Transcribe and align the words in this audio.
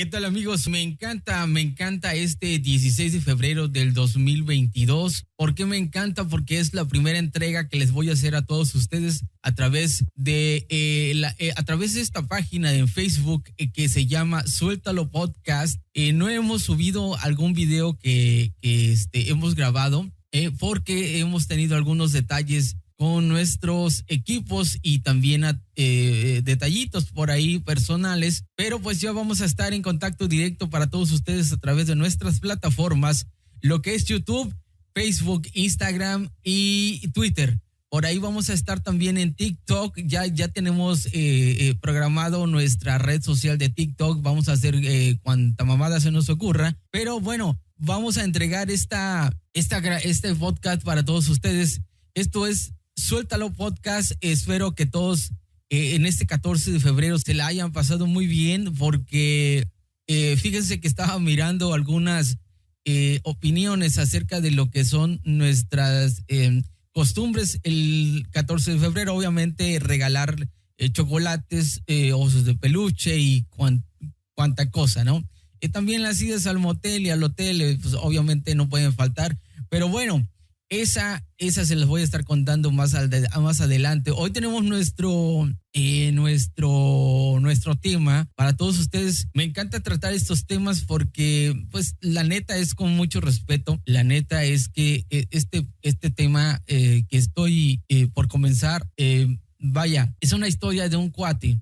¿Qué 0.00 0.06
tal 0.06 0.24
amigos? 0.24 0.66
Me 0.66 0.80
encanta, 0.80 1.46
me 1.46 1.60
encanta 1.60 2.14
este 2.14 2.58
16 2.58 3.12
de 3.12 3.20
febrero 3.20 3.68
del 3.68 3.92
2022. 3.92 5.26
¿Por 5.36 5.54
qué 5.54 5.66
me 5.66 5.76
encanta? 5.76 6.26
Porque 6.26 6.58
es 6.58 6.72
la 6.72 6.86
primera 6.86 7.18
entrega 7.18 7.68
que 7.68 7.76
les 7.76 7.92
voy 7.92 8.08
a 8.08 8.14
hacer 8.14 8.34
a 8.34 8.40
todos 8.40 8.74
ustedes 8.74 9.26
a 9.42 9.54
través 9.54 10.06
de 10.14 10.66
eh, 10.70 11.22
eh, 11.38 11.52
a 11.54 11.62
través 11.64 11.92
de 11.92 12.00
esta 12.00 12.26
página 12.26 12.72
en 12.72 12.88
Facebook 12.88 13.50
eh, 13.58 13.70
que 13.72 13.90
se 13.90 14.06
llama 14.06 14.46
Suéltalo 14.46 15.10
Podcast. 15.10 15.78
no 16.14 16.30
hemos 16.30 16.62
subido 16.62 17.18
algún 17.18 17.52
video 17.52 17.98
que, 17.98 18.54
que 18.62 18.92
este, 18.92 19.28
hemos 19.28 19.54
grabado 19.54 20.10
porque 20.58 21.18
hemos 21.18 21.46
tenido 21.46 21.76
algunos 21.76 22.12
detalles 22.12 22.78
con 23.00 23.28
nuestros 23.28 24.04
equipos 24.08 24.78
y 24.82 24.98
también 24.98 25.42
eh, 25.74 26.42
detallitos 26.44 27.06
por 27.06 27.30
ahí 27.30 27.58
personales, 27.58 28.44
pero 28.56 28.78
pues 28.78 29.00
ya 29.00 29.10
vamos 29.10 29.40
a 29.40 29.46
estar 29.46 29.72
en 29.72 29.80
contacto 29.80 30.28
directo 30.28 30.68
para 30.68 30.90
todos 30.90 31.10
ustedes 31.10 31.50
a 31.50 31.56
través 31.56 31.86
de 31.86 31.96
nuestras 31.96 32.40
plataformas, 32.40 33.26
lo 33.62 33.80
que 33.80 33.94
es 33.94 34.04
YouTube, 34.04 34.54
Facebook, 34.94 35.48
Instagram 35.54 36.28
y 36.44 37.08
Twitter. 37.14 37.58
Por 37.88 38.04
ahí 38.04 38.18
vamos 38.18 38.50
a 38.50 38.52
estar 38.52 38.80
también 38.80 39.16
en 39.16 39.32
TikTok. 39.32 39.98
Ya, 40.04 40.26
ya 40.26 40.48
tenemos 40.48 41.06
eh, 41.06 41.10
eh, 41.14 41.74
programado 41.80 42.46
nuestra 42.46 42.98
red 42.98 43.22
social 43.22 43.56
de 43.56 43.70
TikTok. 43.70 44.20
Vamos 44.20 44.50
a 44.50 44.52
hacer 44.52 44.76
cuanta 45.22 45.64
mamada 45.64 46.00
se 46.00 46.10
nos 46.10 46.28
ocurra. 46.28 46.76
Pero 46.90 47.18
bueno, 47.18 47.58
vamos 47.78 48.18
a 48.18 48.24
entregar 48.24 48.70
esta, 48.70 49.34
esta, 49.54 49.78
este 50.00 50.34
podcast 50.34 50.82
para 50.82 51.02
todos 51.02 51.30
ustedes. 51.30 51.80
Esto 52.12 52.46
es 52.46 52.74
Suéltalo 53.00 53.50
Podcast. 53.52 54.12
Espero 54.20 54.74
que 54.74 54.84
todos 54.84 55.32
eh, 55.70 55.94
en 55.94 56.04
este 56.04 56.26
14 56.26 56.70
de 56.70 56.80
febrero 56.80 57.18
se 57.18 57.34
la 57.34 57.46
hayan 57.46 57.72
pasado 57.72 58.06
muy 58.06 58.26
bien 58.26 58.74
porque 58.74 59.66
eh, 60.06 60.36
fíjense 60.36 60.80
que 60.80 60.86
estaba 60.86 61.18
mirando 61.18 61.72
algunas 61.72 62.36
eh, 62.84 63.20
opiniones 63.22 63.96
acerca 63.98 64.40
de 64.40 64.50
lo 64.50 64.70
que 64.70 64.84
son 64.84 65.20
nuestras 65.24 66.24
em, 66.28 66.62
costumbres 66.92 67.58
el 67.62 68.26
14 68.32 68.74
de 68.74 68.78
febrero. 68.78 69.14
Obviamente 69.14 69.78
regalar 69.78 70.36
chocolates, 70.92 71.82
osos 72.14 72.44
de 72.44 72.54
peluche 72.54 73.18
y 73.18 73.46
cuanta 74.34 74.70
cosa, 74.70 75.04
¿no? 75.04 75.22
también 75.72 76.02
las 76.02 76.22
idas 76.22 76.46
al 76.46 76.58
motel 76.58 77.04
y 77.04 77.10
al 77.10 77.22
hotel, 77.22 77.78
pues 77.82 77.94
obviamente 77.94 78.54
no 78.54 78.70
pueden 78.70 78.94
faltar. 78.94 79.38
Pero 79.68 79.88
bueno, 79.88 80.26
esa, 80.70 81.26
esa 81.36 81.64
se 81.64 81.74
las 81.74 81.88
voy 81.88 82.00
a 82.00 82.04
estar 82.04 82.24
contando 82.24 82.70
más, 82.70 82.94
al 82.94 83.10
más 83.42 83.60
adelante. 83.60 84.12
Hoy 84.12 84.30
tenemos 84.30 84.62
nuestro, 84.62 85.50
eh, 85.72 86.12
nuestro, 86.12 87.38
nuestro 87.40 87.74
tema 87.74 88.30
para 88.36 88.56
todos 88.56 88.78
ustedes. 88.78 89.26
Me 89.34 89.42
encanta 89.42 89.80
tratar 89.80 90.14
estos 90.14 90.46
temas 90.46 90.82
porque, 90.82 91.60
pues, 91.72 91.96
la 92.00 92.22
neta 92.22 92.56
es 92.56 92.74
con 92.74 92.94
mucho 92.94 93.20
respeto. 93.20 93.82
La 93.84 94.04
neta 94.04 94.44
es 94.44 94.68
que 94.68 95.04
eh, 95.10 95.26
este, 95.32 95.66
este 95.82 96.10
tema 96.10 96.62
eh, 96.68 97.04
que 97.08 97.18
estoy 97.18 97.82
por 98.14 98.28
comenzar, 98.28 98.88
vaya, 99.58 100.14
es 100.20 100.32
una 100.32 100.46
historia 100.46 100.88
de 100.88 100.96
un 100.96 101.10
cuate 101.10 101.60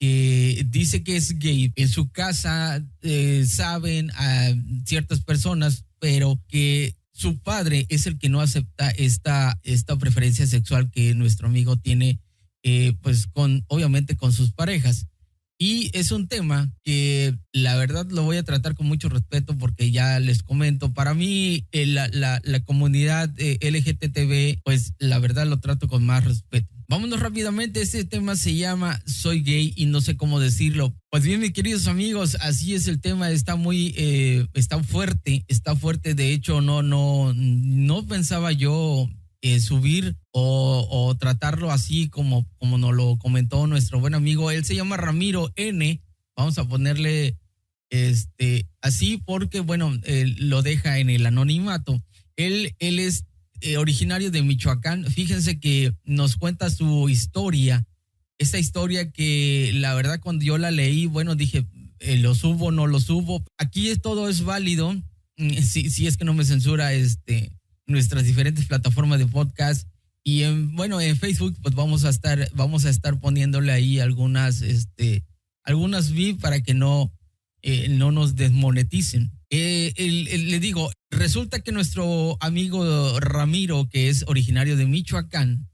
que 0.00 0.66
dice 0.68 1.04
que 1.04 1.16
es 1.16 1.38
gay. 1.38 1.72
En 1.76 1.88
su 1.88 2.10
casa 2.10 2.84
saben 3.46 4.10
a 4.10 4.52
ciertas 4.84 5.20
personas, 5.20 5.84
pero 6.00 6.42
que 6.48 6.96
su 7.12 7.38
padre 7.38 7.86
es 7.88 8.06
el 8.06 8.18
que 8.18 8.28
no 8.28 8.40
acepta 8.40 8.90
esta, 8.90 9.58
esta 9.62 9.96
preferencia 9.96 10.46
sexual 10.46 10.90
que 10.90 11.14
nuestro 11.14 11.46
amigo 11.46 11.76
tiene, 11.76 12.20
eh, 12.62 12.94
pues 13.02 13.26
con, 13.26 13.64
obviamente 13.68 14.16
con 14.16 14.32
sus 14.32 14.52
parejas. 14.52 15.06
Y 15.58 15.96
es 15.96 16.10
un 16.10 16.26
tema 16.26 16.72
que 16.82 17.36
la 17.52 17.76
verdad 17.76 18.06
lo 18.10 18.24
voy 18.24 18.36
a 18.36 18.42
tratar 18.42 18.74
con 18.74 18.86
mucho 18.86 19.08
respeto 19.08 19.56
porque 19.56 19.92
ya 19.92 20.18
les 20.18 20.42
comento, 20.42 20.92
para 20.92 21.14
mí 21.14 21.68
eh, 21.70 21.86
la, 21.86 22.08
la, 22.08 22.40
la, 22.42 22.64
comunidad 22.64 23.30
eh, 23.36 23.58
LGTB, 23.60 24.60
pues 24.64 24.94
la 24.98 25.20
verdad 25.20 25.46
lo 25.46 25.60
trato 25.60 25.86
con 25.86 26.04
más 26.04 26.24
respeto. 26.24 26.74
Vámonos 26.92 27.20
rápidamente, 27.20 27.80
este 27.80 28.04
tema 28.04 28.36
se 28.36 28.54
llama 28.54 29.00
Soy 29.06 29.40
gay 29.40 29.72
y 29.76 29.86
no 29.86 30.02
sé 30.02 30.18
cómo 30.18 30.40
decirlo. 30.40 30.94
Pues 31.08 31.22
bien, 31.22 31.40
mis 31.40 31.54
queridos 31.54 31.86
amigos, 31.86 32.36
así 32.42 32.74
es 32.74 32.86
el 32.86 33.00
tema, 33.00 33.30
está 33.30 33.56
muy, 33.56 33.94
eh, 33.96 34.46
está 34.52 34.82
fuerte, 34.82 35.42
está 35.48 35.74
fuerte. 35.74 36.14
De 36.14 36.34
hecho, 36.34 36.60
no, 36.60 36.82
no, 36.82 37.32
no 37.34 38.06
pensaba 38.06 38.52
yo 38.52 39.08
eh, 39.40 39.58
subir 39.60 40.18
o, 40.32 41.16
tratarlo 41.18 41.70
así 41.70 42.10
como, 42.10 42.46
como 42.58 42.76
nos 42.76 42.92
lo 42.92 43.16
comentó 43.16 43.66
nuestro 43.66 43.98
buen 43.98 44.14
amigo. 44.14 44.50
Él 44.50 44.66
se 44.66 44.74
llama 44.74 44.98
Ramiro 44.98 45.50
N. 45.56 45.98
Vamos 46.36 46.58
a 46.58 46.68
ponerle 46.68 47.38
este 47.88 48.68
así 48.82 49.16
porque, 49.16 49.60
bueno, 49.60 49.98
él 50.04 50.36
lo 50.38 50.60
deja 50.60 50.98
en 50.98 51.08
el 51.08 51.24
anonimato. 51.24 52.04
Él, 52.36 52.74
él 52.80 52.98
es 52.98 53.24
eh, 53.62 53.76
originario 53.76 54.30
de 54.30 54.42
Michoacán. 54.42 55.04
Fíjense 55.06 55.60
que 55.60 55.94
nos 56.04 56.36
cuenta 56.36 56.68
su 56.70 57.08
historia. 57.08 57.86
Esta 58.38 58.58
historia 58.58 59.10
que 59.10 59.70
la 59.74 59.94
verdad 59.94 60.20
cuando 60.20 60.44
yo 60.44 60.58
la 60.58 60.70
leí, 60.70 61.06
bueno, 61.06 61.36
dije, 61.36 61.66
eh, 62.00 62.18
lo 62.18 62.34
subo, 62.34 62.72
no 62.72 62.88
lo 62.88 62.98
subo. 62.98 63.44
Aquí 63.58 63.88
es, 63.88 64.02
todo 64.02 64.28
es 64.28 64.42
válido. 64.42 64.92
Mm, 65.36 65.58
si, 65.58 66.06
es 66.06 66.16
que 66.16 66.24
no 66.24 66.34
me 66.34 66.44
censura 66.44 66.92
este, 66.92 67.52
nuestras 67.86 68.24
diferentes 68.24 68.66
plataformas 68.66 69.20
de 69.20 69.26
podcast. 69.26 69.88
Y 70.24 70.42
en, 70.42 70.74
bueno, 70.74 71.00
en 71.00 71.16
Facebook, 71.16 71.56
pues 71.62 71.74
vamos 71.74 72.04
a 72.04 72.10
estar, 72.10 72.50
vamos 72.54 72.84
a 72.84 72.90
estar 72.90 73.20
poniéndole 73.20 73.72
ahí 73.72 74.00
algunas, 74.00 74.62
este, 74.62 75.24
algunas 75.62 76.10
vi 76.10 76.34
para 76.34 76.60
que 76.60 76.74
no, 76.74 77.12
eh, 77.62 77.88
no 77.88 78.10
nos 78.10 78.34
desmoneticen. 78.34 79.30
Eh, 79.54 79.92
le 80.48 80.60
digo, 80.60 80.90
resulta 81.10 81.60
que 81.60 81.72
nuestro 81.72 82.38
amigo 82.40 83.20
Ramiro, 83.20 83.86
que 83.90 84.08
es 84.08 84.24
originario 84.26 84.78
de 84.78 84.86
Michoacán, 84.86 85.68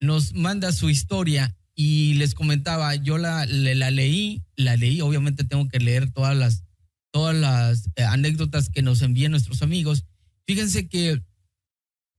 nos 0.00 0.32
manda 0.32 0.72
su 0.72 0.88
historia 0.88 1.54
y 1.74 2.14
les 2.14 2.34
comentaba, 2.34 2.94
yo 2.94 3.18
la, 3.18 3.44
leí, 3.44 4.42
la 4.56 4.76
leí, 4.76 5.02
obviamente 5.02 5.44
tengo 5.44 5.68
que 5.68 5.80
leer 5.80 6.12
todas 6.12 6.34
las, 6.34 6.64
todas 7.10 7.36
las 7.36 7.90
eh, 7.96 8.04
anécdotas 8.04 8.70
que 8.70 8.80
nos 8.80 9.02
envían 9.02 9.32
nuestros 9.32 9.60
amigos. 9.60 10.06
Fíjense 10.46 10.88
que 10.88 11.22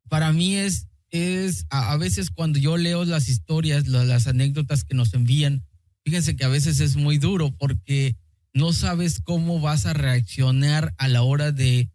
para 0.07 0.33
mí 0.33 0.55
es, 0.55 0.87
es 1.09 1.65
a, 1.71 1.97
veces 1.97 2.29
cuando 2.29 2.59
yo 2.59 2.77
leo 2.77 3.05
las 3.05 3.27
historias, 3.27 3.87
las 3.87 4.27
anécdotas 4.27 4.83
que 4.83 4.93
nos 4.93 5.15
envían, 5.15 5.65
fíjense 6.03 6.35
que 6.35 6.45
a 6.45 6.49
veces 6.49 6.79
es 6.79 6.95
muy 6.95 7.17
duro 7.17 7.55
porque 7.57 8.15
no 8.55 8.71
sabes 8.73 9.19
cómo 9.19 9.59
vas 9.59 9.85
a 9.85 9.93
reaccionar 9.93 10.95
a 10.97 11.07
la 11.09 11.21
hora 11.21 11.51
de 11.51 11.91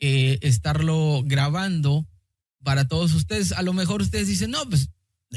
eh, 0.00 0.38
estarlo 0.42 1.22
grabando 1.24 2.08
para 2.62 2.86
todos 2.86 3.12
ustedes. 3.14 3.52
A 3.52 3.62
lo 3.62 3.72
mejor 3.72 4.00
ustedes 4.00 4.28
dicen, 4.28 4.52
no, 4.52 4.64
pues 4.68 4.90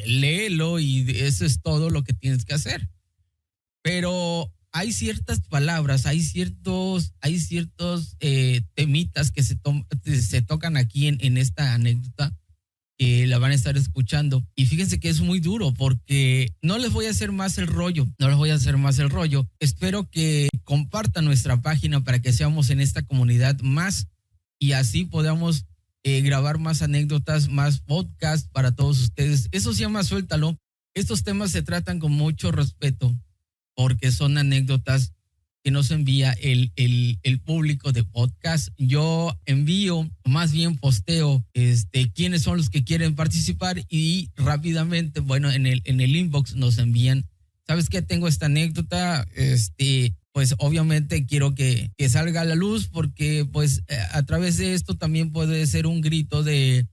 léelo 0.05 0.79
y 0.79 1.09
eso 1.09 1.45
es 1.45 1.61
todo 1.61 1.89
lo 1.89 2.03
que 2.03 2.13
tienes 2.13 2.45
que 2.45 2.53
hacer. 2.53 2.87
Pero 3.81 4.53
hay 4.71 4.93
ciertas 4.93 5.41
palabras, 5.41 6.05
hay 6.05 6.21
ciertos, 6.21 7.13
hay 7.21 7.39
ciertos 7.39 8.15
eh, 8.19 8.61
temitas 8.75 9.31
que 9.31 9.41
se, 9.41 10.41
tocan 10.43 10.77
aquí 10.77 11.07
en 11.07 11.37
esta 11.37 11.73
anécdota 11.73 12.37
la 13.01 13.39
van 13.39 13.51
a 13.51 13.55
estar 13.55 13.77
escuchando. 13.77 14.45
Y 14.55 14.67
fíjense 14.67 14.99
que 14.99 15.09
es 15.09 15.21
muy 15.21 15.39
duro 15.39 15.73
porque 15.73 16.53
no 16.61 16.77
les 16.77 16.91
voy 16.91 17.07
a 17.07 17.09
hacer 17.09 17.31
más 17.31 17.57
el 17.57 17.65
rollo, 17.67 18.07
no 18.19 18.27
les 18.27 18.37
voy 18.37 18.51
a 18.51 18.55
hacer 18.55 18.77
más 18.77 18.99
el 18.99 19.09
rollo. 19.09 19.49
Espero 19.59 20.07
que 20.09 20.49
compartan 20.63 21.25
nuestra 21.25 21.61
página 21.61 22.03
para 22.03 22.19
que 22.19 22.31
seamos 22.31 22.69
en 22.69 22.79
esta 22.79 23.01
comunidad 23.01 23.59
más 23.61 24.07
y 24.59 24.73
así 24.73 25.05
podamos 25.05 25.65
eh, 26.03 26.21
grabar 26.21 26.59
más 26.59 26.83
anécdotas, 26.83 27.49
más 27.49 27.79
podcasts 27.81 28.47
para 28.51 28.75
todos 28.75 28.99
ustedes. 29.01 29.49
Eso 29.51 29.73
se 29.73 29.81
llama 29.81 30.03
Suéltalo. 30.03 30.57
Estos 30.93 31.23
temas 31.23 31.51
se 31.51 31.63
tratan 31.63 31.97
con 31.97 32.11
mucho 32.11 32.51
respeto 32.51 33.15
porque 33.73 34.11
son 34.11 34.37
anécdotas 34.37 35.13
que 35.63 35.71
nos 35.71 35.91
envía 35.91 36.31
el, 36.33 36.71
el, 36.75 37.19
el, 37.23 37.39
público 37.39 37.91
de 37.91 38.03
podcast. 38.03 38.69
Yo 38.77 39.37
envío, 39.45 40.09
más 40.25 40.51
bien 40.51 40.77
posteo, 40.77 41.45
este, 41.53 42.11
quiénes 42.11 42.41
son 42.41 42.57
los 42.57 42.69
que 42.69 42.83
quieren 42.83 43.15
participar 43.15 43.83
y 43.89 44.29
rápidamente, 44.35 45.19
bueno, 45.19 45.51
en 45.51 45.65
el, 45.67 45.81
en 45.85 46.01
el 46.01 46.15
inbox 46.15 46.55
nos 46.55 46.77
envían, 46.77 47.25
¿sabes 47.67 47.89
qué? 47.89 48.01
Tengo 48.01 48.27
esta 48.27 48.47
anécdota, 48.47 49.27
este, 49.35 50.15
pues 50.31 50.55
obviamente 50.57 51.25
quiero 51.25 51.53
que, 51.53 51.91
que 51.97 52.09
salga 52.09 52.41
a 52.41 52.45
la 52.45 52.55
luz 52.55 52.87
porque 52.87 53.45
pues 53.51 53.83
eh, 53.87 53.97
a 54.11 54.23
través 54.23 54.57
de 54.57 54.73
esto 54.73 54.95
también 54.95 55.31
puede 55.31 55.67
ser 55.67 55.85
un 55.85 56.01
grito 56.01 56.43
de, 56.43 56.87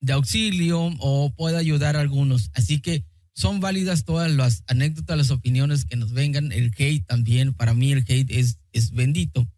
de 0.00 0.12
auxilio 0.12 0.90
o 0.98 1.32
puede 1.34 1.56
ayudar 1.56 1.96
a 1.96 2.00
algunos. 2.00 2.50
Así 2.54 2.80
que 2.80 3.04
son 3.34 3.60
válidas 3.60 4.04
todas 4.04 4.30
las 4.30 4.64
anécdotas, 4.66 5.16
las 5.16 5.30
opiniones 5.30 5.84
que 5.84 5.96
nos 5.96 6.12
vengan. 6.12 6.52
El 6.52 6.72
hate 6.76 7.06
también, 7.06 7.54
para 7.54 7.74
mí 7.74 7.92
el 7.92 8.04
hate 8.06 8.30
es, 8.30 8.58
es 8.72 8.92
bendito, 8.92 9.48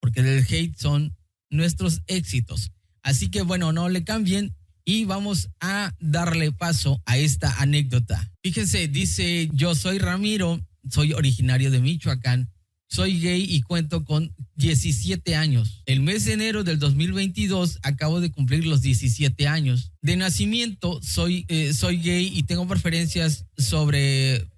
porque 0.00 0.20
el 0.20 0.46
hate 0.48 0.76
son 0.76 1.16
nuestros 1.50 2.02
éxitos. 2.06 2.72
Así 3.02 3.30
que 3.30 3.42
bueno, 3.42 3.72
no 3.72 3.88
le 3.88 4.04
cambien 4.04 4.54
y 4.84 5.04
vamos 5.04 5.50
a 5.60 5.94
darle 5.98 6.52
paso 6.52 7.02
a 7.06 7.18
esta 7.18 7.60
anécdota. 7.60 8.32
Fíjense, 8.42 8.88
dice, 8.88 9.48
yo 9.52 9.74
soy 9.74 9.98
Ramiro, 9.98 10.64
soy 10.88 11.12
originario 11.12 11.70
de 11.70 11.80
Michoacán 11.80 12.50
soy 12.88 13.20
gay 13.20 13.44
y 13.48 13.62
cuento 13.62 14.04
con 14.04 14.34
17 14.56 15.34
años. 15.34 15.82
El 15.86 16.00
mes 16.00 16.24
de 16.24 16.34
enero 16.34 16.64
del 16.64 16.78
2022 16.78 17.78
acabo 17.82 18.20
de 18.20 18.30
cumplir 18.30 18.66
los 18.66 18.80
17 18.82 19.48
años. 19.48 19.92
De 20.02 20.16
nacimiento 20.16 21.00
soy, 21.02 21.44
eh, 21.48 21.72
soy 21.74 21.98
gay 21.98 22.30
y 22.34 22.44
tengo 22.44 22.66
preferencias 22.66 23.46
sobre, 23.58 24.48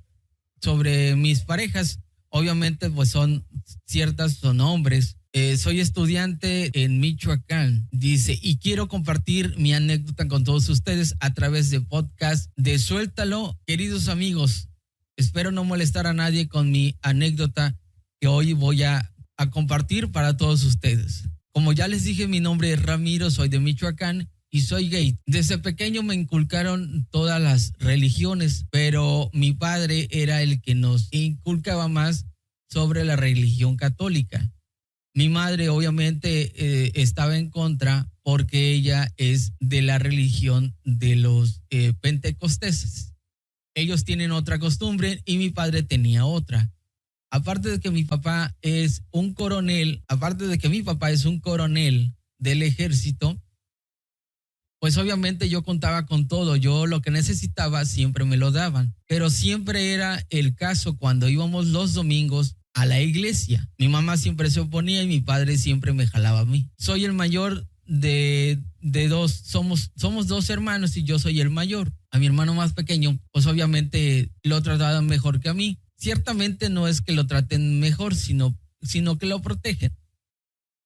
sobre 0.60 1.16
mis 1.16 1.40
parejas. 1.40 2.00
Obviamente 2.28 2.90
pues 2.90 3.08
son 3.08 3.46
ciertas, 3.86 4.34
son 4.34 4.60
hombres. 4.60 5.16
Eh, 5.32 5.56
soy 5.58 5.80
estudiante 5.80 6.70
en 6.82 7.00
Michoacán, 7.00 7.86
dice, 7.92 8.38
y 8.40 8.56
quiero 8.56 8.88
compartir 8.88 9.54
mi 9.58 9.74
anécdota 9.74 10.26
con 10.26 10.42
todos 10.42 10.68
ustedes 10.70 11.16
a 11.20 11.34
través 11.34 11.68
de 11.68 11.82
podcast 11.82 12.50
de 12.56 12.78
Suéltalo. 12.78 13.58
Queridos 13.66 14.08
amigos, 14.08 14.68
espero 15.16 15.50
no 15.52 15.64
molestar 15.64 16.06
a 16.06 16.14
nadie 16.14 16.48
con 16.48 16.70
mi 16.70 16.96
anécdota 17.02 17.78
que 18.20 18.28
hoy 18.28 18.52
voy 18.52 18.82
a, 18.82 19.12
compartir 19.52 20.10
para 20.10 20.36
todos 20.36 20.64
ustedes. 20.64 21.28
Como 21.52 21.72
ya 21.72 21.86
les 21.86 22.02
dije, 22.02 22.26
mi 22.26 22.40
nombre 22.40 22.72
es 22.72 22.82
Ramiro, 22.82 23.30
soy 23.30 23.48
de 23.48 23.60
Michoacán 23.60 24.28
y 24.50 24.62
soy 24.62 24.88
gay. 24.88 25.16
Desde 25.26 25.58
pequeño 25.58 26.02
me 26.02 26.16
inculcaron 26.16 27.06
todas 27.12 27.40
las 27.40 27.72
religiones, 27.78 28.66
pero 28.72 29.30
mi 29.32 29.52
padre 29.52 30.08
era 30.10 30.42
el 30.42 30.60
que 30.60 30.74
nos 30.74 31.06
inculcaba 31.12 31.86
más 31.86 32.26
sobre 32.68 33.04
la 33.04 33.14
religión 33.14 33.76
católica. 33.76 34.50
Mi 35.14 35.28
madre 35.28 35.68
obviamente 35.68 36.52
eh, 36.56 36.90
estaba 36.96 37.38
en 37.38 37.48
contra 37.48 38.10
porque 38.24 38.72
ella 38.72 39.12
es 39.18 39.52
de 39.60 39.82
la 39.82 40.00
religión 40.00 40.76
de 40.82 41.14
los 41.14 41.62
eh, 41.70 41.92
pentecosteses. 42.00 43.14
Ellos 43.76 44.04
tienen 44.04 44.32
otra 44.32 44.58
costumbre 44.58 45.22
y 45.24 45.38
mi 45.38 45.50
padre 45.50 45.84
tenía 45.84 46.24
otra 46.24 46.72
aparte 47.30 47.70
de 47.70 47.80
que 47.80 47.90
mi 47.90 48.04
papá 48.04 48.56
es 48.62 49.02
un 49.10 49.34
coronel, 49.34 50.02
aparte 50.08 50.46
de 50.46 50.58
que 50.58 50.68
mi 50.68 50.82
papá 50.82 51.10
es 51.10 51.24
un 51.24 51.40
coronel 51.40 52.14
del 52.38 52.62
ejército, 52.62 53.40
pues 54.80 54.96
obviamente 54.96 55.48
yo 55.48 55.62
contaba 55.62 56.06
con 56.06 56.28
todo, 56.28 56.56
yo 56.56 56.86
lo 56.86 57.02
que 57.02 57.10
necesitaba 57.10 57.84
siempre 57.84 58.24
me 58.24 58.36
lo 58.36 58.52
daban, 58.52 58.94
pero 59.06 59.28
siempre 59.28 59.92
era 59.92 60.24
el 60.30 60.54
caso 60.54 60.96
cuando 60.96 61.28
íbamos 61.28 61.66
los 61.66 61.94
domingos 61.94 62.56
a 62.74 62.86
la 62.86 63.00
iglesia. 63.00 63.68
Mi 63.76 63.88
mamá 63.88 64.16
siempre 64.16 64.50
se 64.50 64.60
oponía 64.60 65.02
y 65.02 65.08
mi 65.08 65.20
padre 65.20 65.58
siempre 65.58 65.92
me 65.92 66.06
jalaba 66.06 66.40
a 66.40 66.44
mí. 66.44 66.70
Soy 66.78 67.04
el 67.04 67.12
mayor 67.12 67.66
de, 67.86 68.60
de 68.80 69.08
dos, 69.08 69.32
somos, 69.32 69.90
somos 69.96 70.28
dos 70.28 70.48
hermanos 70.48 70.96
y 70.96 71.02
yo 71.02 71.18
soy 71.18 71.40
el 71.40 71.50
mayor. 71.50 71.92
A 72.10 72.18
mi 72.18 72.26
hermano 72.26 72.54
más 72.54 72.72
pequeño, 72.72 73.18
pues 73.32 73.46
obviamente 73.46 74.30
lo 74.44 74.62
trataban 74.62 75.06
mejor 75.06 75.40
que 75.40 75.48
a 75.48 75.54
mí 75.54 75.78
ciertamente 75.98 76.70
no 76.70 76.88
es 76.88 77.02
que 77.02 77.12
lo 77.12 77.26
traten 77.26 77.80
mejor, 77.80 78.14
sino, 78.14 78.56
sino 78.80 79.18
que 79.18 79.26
lo 79.26 79.42
protegen. 79.42 79.92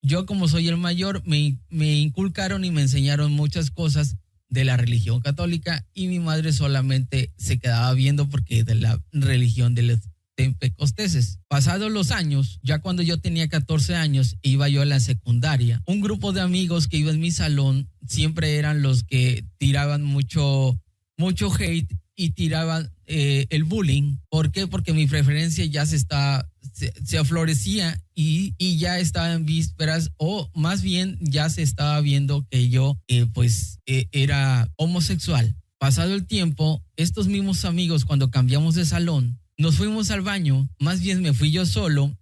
Yo 0.01 0.25
como 0.25 0.49
soy 0.49 0.67
el 0.67 0.77
mayor, 0.77 1.23
me, 1.25 1.59
me 1.69 1.93
inculcaron 1.93 2.65
y 2.65 2.71
me 2.71 2.81
enseñaron 2.81 3.31
muchas 3.31 3.71
cosas 3.71 4.17
de 4.49 4.65
la 4.65 4.75
religión 4.75 5.21
católica 5.21 5.87
y 5.93 6.07
mi 6.07 6.19
madre 6.19 6.51
solamente 6.51 7.33
se 7.37 7.57
quedaba 7.57 7.93
viendo 7.93 8.29
porque 8.29 8.63
de 8.63 8.75
la 8.75 9.01
religión 9.11 9.75
de 9.75 9.83
los 9.83 9.99
pentecosteses. 10.35 11.39
Pasados 11.47 11.91
los 11.91 12.11
años, 12.11 12.59
ya 12.63 12.79
cuando 12.79 13.01
yo 13.01 13.19
tenía 13.19 13.47
14 13.47 13.95
años, 13.95 14.35
iba 14.41 14.67
yo 14.67 14.81
a 14.81 14.85
la 14.85 14.99
secundaria. 14.99 15.81
Un 15.85 16.01
grupo 16.01 16.33
de 16.33 16.41
amigos 16.41 16.87
que 16.87 16.97
iba 16.97 17.11
en 17.11 17.19
mi 17.19 17.31
salón 17.31 17.89
siempre 18.07 18.57
eran 18.57 18.81
los 18.81 19.03
que 19.03 19.45
tiraban 19.57 20.03
mucho, 20.03 20.79
mucho 21.17 21.51
hate 21.53 22.02
y 22.15 22.31
tiraban 22.31 22.91
eh, 23.05 23.47
el 23.49 23.63
bullying. 23.63 24.17
¿Por 24.29 24.51
qué? 24.51 24.67
Porque 24.67 24.93
mi 24.93 25.07
preferencia 25.07 25.65
ya 25.65 25.85
se 25.85 25.95
está, 25.95 26.49
se, 26.71 27.17
aflorecía 27.17 28.01
y, 28.15 28.53
y, 28.57 28.77
ya 28.77 28.99
estaba 28.99 29.33
en 29.33 29.45
vísperas 29.45 30.11
o 30.17 30.49
más 30.53 30.81
bien 30.81 31.17
ya 31.19 31.49
se 31.49 31.61
estaba 31.61 31.99
viendo 32.01 32.47
que 32.49 32.69
yo 32.69 32.99
eh, 33.07 33.25
pues 33.33 33.79
eh, 33.85 34.07
era 34.11 34.71
homosexual. 34.77 35.55
Pasado 35.79 36.13
el 36.13 36.25
tiempo, 36.25 36.81
estos 36.95 37.27
mismos 37.27 37.65
amigos 37.65 38.05
cuando 38.05 38.31
cambiamos 38.31 38.75
de 38.75 38.85
salón, 38.85 39.39
nos 39.57 39.75
fuimos 39.75 40.11
al 40.11 40.21
baño, 40.21 40.69
más 40.79 41.01
bien 41.01 41.21
me 41.21 41.33
fui 41.33 41.51
yo 41.51 41.65
solo 41.65 42.17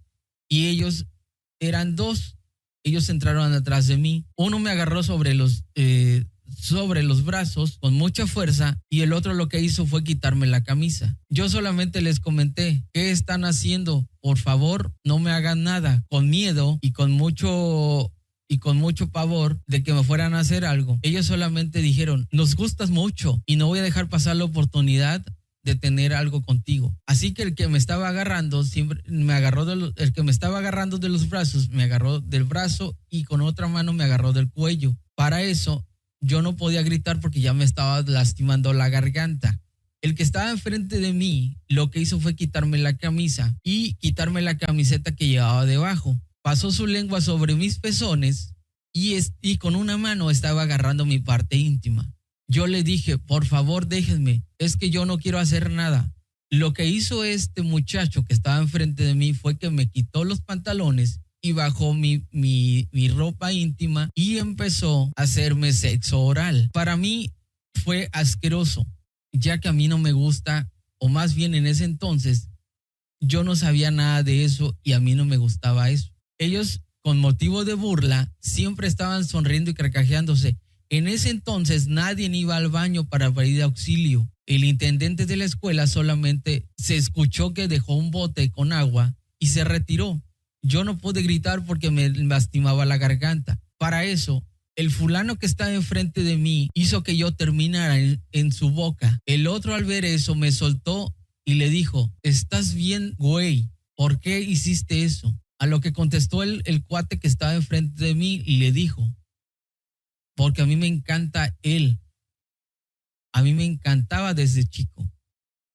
y 0.49 0.67
ellos 0.67 1.05
eran 1.59 1.95
dos. 1.95 2.37
Ellos 2.83 3.09
entraron 3.09 3.53
atrás 3.53 3.85
de 3.85 3.97
mí. 3.97 4.25
Uno 4.35 4.57
me 4.57 4.71
agarró 4.71 5.03
sobre 5.03 5.35
los 5.35 5.63
sobre 6.61 7.03
los 7.03 7.25
brazos 7.25 7.77
con 7.79 7.93
mucha 7.93 8.27
fuerza 8.27 8.79
y 8.89 9.01
el 9.01 9.13
otro 9.13 9.33
lo 9.33 9.49
que 9.49 9.59
hizo 9.59 9.85
fue 9.85 10.03
quitarme 10.03 10.45
la 10.47 10.63
camisa. 10.63 11.17
Yo 11.29 11.49
solamente 11.49 12.01
les 12.01 12.19
comenté, 12.19 12.83
¿qué 12.93 13.11
están 13.11 13.45
haciendo? 13.45 14.07
Por 14.21 14.37
favor, 14.37 14.93
no 15.03 15.19
me 15.19 15.31
hagan 15.31 15.63
nada 15.63 16.05
con 16.07 16.29
miedo 16.29 16.77
y 16.81 16.91
con 16.91 17.11
mucho 17.11 18.11
y 18.47 18.59
con 18.59 18.77
mucho 18.77 19.09
pavor 19.09 19.61
de 19.65 19.81
que 19.81 19.93
me 19.93 20.03
fueran 20.03 20.33
a 20.33 20.39
hacer 20.39 20.65
algo. 20.65 20.99
Ellos 21.03 21.25
solamente 21.25 21.81
dijeron, 21.81 22.27
nos 22.31 22.55
gustas 22.55 22.89
mucho 22.89 23.41
y 23.45 23.55
no 23.55 23.67
voy 23.67 23.79
a 23.79 23.83
dejar 23.83 24.09
pasar 24.09 24.35
la 24.35 24.43
oportunidad 24.43 25.25
de 25.63 25.75
tener 25.75 26.13
algo 26.13 26.41
contigo. 26.41 26.93
Así 27.05 27.33
que 27.33 27.43
el 27.43 27.55
que 27.55 27.67
me 27.67 27.77
estaba 27.77 28.09
agarrando, 28.09 28.63
siempre 28.63 29.01
me 29.07 29.33
agarró 29.33 29.71
el 29.71 30.13
que 30.13 30.23
me 30.23 30.31
estaba 30.31 30.57
agarrando 30.57 30.97
de 30.97 31.09
los 31.09 31.29
brazos, 31.29 31.69
me 31.69 31.83
agarró 31.83 32.19
del 32.19 32.43
brazo 32.43 32.97
y 33.09 33.23
con 33.23 33.41
otra 33.41 33.67
mano 33.67 33.93
me 33.93 34.03
agarró 34.03 34.33
del 34.33 34.49
cuello. 34.49 34.97
Para 35.15 35.43
eso 35.43 35.85
yo 36.21 36.41
no 36.41 36.55
podía 36.55 36.83
gritar 36.83 37.19
porque 37.19 37.41
ya 37.41 37.53
me 37.53 37.65
estaba 37.65 38.01
lastimando 38.03 38.73
la 38.73 38.89
garganta. 38.89 39.59
El 40.01 40.15
que 40.15 40.23
estaba 40.23 40.49
enfrente 40.49 40.99
de 40.99 41.13
mí 41.13 41.57
lo 41.67 41.91
que 41.91 41.99
hizo 41.99 42.19
fue 42.19 42.35
quitarme 42.35 42.77
la 42.77 42.97
camisa 42.97 43.55
y 43.63 43.95
quitarme 43.95 44.41
la 44.41 44.57
camiseta 44.57 45.15
que 45.15 45.27
llevaba 45.27 45.65
debajo. 45.65 46.19
Pasó 46.41 46.71
su 46.71 46.87
lengua 46.87 47.21
sobre 47.21 47.55
mis 47.55 47.79
pezones 47.79 48.55
y, 48.93 49.15
y 49.41 49.57
con 49.57 49.75
una 49.75 49.97
mano 49.97 50.31
estaba 50.31 50.63
agarrando 50.63 51.05
mi 51.05 51.19
parte 51.19 51.57
íntima. 51.57 52.11
Yo 52.47 52.67
le 52.67 52.83
dije, 52.83 53.17
por 53.17 53.45
favor 53.45 53.87
déjenme, 53.87 54.43
es 54.57 54.75
que 54.75 54.89
yo 54.89 55.05
no 55.05 55.17
quiero 55.17 55.39
hacer 55.39 55.69
nada. 55.69 56.11
Lo 56.49 56.73
que 56.73 56.85
hizo 56.85 57.23
este 57.23 57.61
muchacho 57.61 58.23
que 58.23 58.33
estaba 58.33 58.57
enfrente 58.57 59.03
de 59.03 59.15
mí 59.15 59.33
fue 59.33 59.57
que 59.57 59.69
me 59.69 59.89
quitó 59.89 60.25
los 60.25 60.41
pantalones 60.41 61.20
y 61.41 61.53
bajó 61.53 61.93
mi, 61.93 62.23
mi, 62.31 62.87
mi 62.91 63.09
ropa 63.09 63.51
íntima 63.51 64.09
y 64.13 64.37
empezó 64.37 65.11
a 65.15 65.23
hacerme 65.23 65.73
sexo 65.73 66.21
oral. 66.21 66.69
Para 66.73 66.97
mí 66.97 67.31
fue 67.73 68.09
asqueroso, 68.11 68.85
ya 69.31 69.59
que 69.59 69.67
a 69.67 69.73
mí 69.73 69.87
no 69.87 69.97
me 69.97 70.11
gusta, 70.11 70.69
o 70.99 71.09
más 71.09 71.33
bien 71.33 71.55
en 71.55 71.65
ese 71.65 71.83
entonces, 71.83 72.49
yo 73.19 73.43
no 73.43 73.55
sabía 73.55 73.91
nada 73.91 74.23
de 74.23 74.43
eso 74.43 74.77
y 74.83 74.93
a 74.93 74.99
mí 74.99 75.15
no 75.15 75.25
me 75.25 75.37
gustaba 75.37 75.89
eso. 75.89 76.11
Ellos, 76.37 76.81
con 77.01 77.19
motivo 77.19 77.65
de 77.65 77.75
burla, 77.75 78.31
siempre 78.39 78.87
estaban 78.87 79.25
sonriendo 79.25 79.71
y 79.71 79.73
carcajeándose. 79.73 80.57
En 80.89 81.07
ese 81.07 81.29
entonces 81.29 81.87
nadie 81.87 82.25
iba 82.35 82.55
al 82.55 82.69
baño 82.69 83.07
para 83.07 83.31
pedir 83.31 83.61
auxilio. 83.61 84.29
El 84.45 84.63
intendente 84.63 85.25
de 85.25 85.37
la 85.37 85.45
escuela 85.45 85.87
solamente 85.87 86.65
se 86.77 86.97
escuchó 86.97 87.53
que 87.53 87.67
dejó 87.67 87.95
un 87.95 88.11
bote 88.11 88.51
con 88.51 88.73
agua 88.73 89.15
y 89.39 89.47
se 89.47 89.63
retiró. 89.63 90.21
Yo 90.61 90.83
no 90.83 90.97
pude 90.97 91.21
gritar 91.23 91.65
porque 91.65 91.91
me 91.91 92.09
lastimaba 92.09 92.85
la 92.85 92.97
garganta. 92.97 93.59
Para 93.77 94.05
eso, 94.05 94.45
el 94.75 94.91
fulano 94.91 95.37
que 95.37 95.45
estaba 95.45 95.73
enfrente 95.73 96.23
de 96.23 96.37
mí 96.37 96.69
hizo 96.73 97.03
que 97.03 97.17
yo 97.17 97.33
terminara 97.33 97.97
en, 97.97 98.51
su 98.51 98.69
boca. 98.71 99.19
El 99.25 99.47
otro 99.47 99.75
al 99.75 99.85
ver 99.85 100.05
eso 100.05 100.35
me 100.35 100.51
soltó 100.51 101.15
y 101.45 101.55
le 101.55 101.69
dijo, 101.69 102.13
estás 102.21 102.73
bien, 102.73 103.15
güey, 103.17 103.69
¿por 103.95 104.19
qué 104.19 104.41
hiciste 104.41 105.03
eso? 105.03 105.37
A 105.59 105.65
lo 105.65 105.81
que 105.81 105.93
contestó 105.93 106.43
el, 106.43 106.61
el 106.65 106.83
cuate 106.83 107.19
que 107.19 107.27
estaba 107.27 107.55
enfrente 107.55 108.03
de 108.03 108.15
mí 108.15 108.41
y 108.45 108.57
le 108.57 108.71
dijo, 108.71 109.15
porque 110.35 110.61
a 110.61 110.65
mí 110.65 110.75
me 110.75 110.87
encanta 110.87 111.55
él. 111.61 111.99
A 113.33 113.41
mí 113.43 113.53
me 113.53 113.65
encantaba 113.65 114.33
desde 114.33 114.65
chico. 114.65 115.09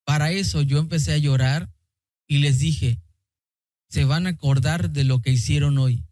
Para 0.05 0.31
eso 0.31 0.61
yo 0.61 0.79
empecé 0.79 1.13
a 1.13 1.17
llorar 1.17 1.69
y 2.27 2.39
les 2.39 2.59
dije, 2.59 3.01
se 3.89 4.05
van 4.05 4.27
a 4.27 4.31
acordar 4.31 4.91
de 4.91 5.03
lo 5.03 5.21
que 5.21 5.31
hicieron 5.31 5.77
hoy. 5.77 6.03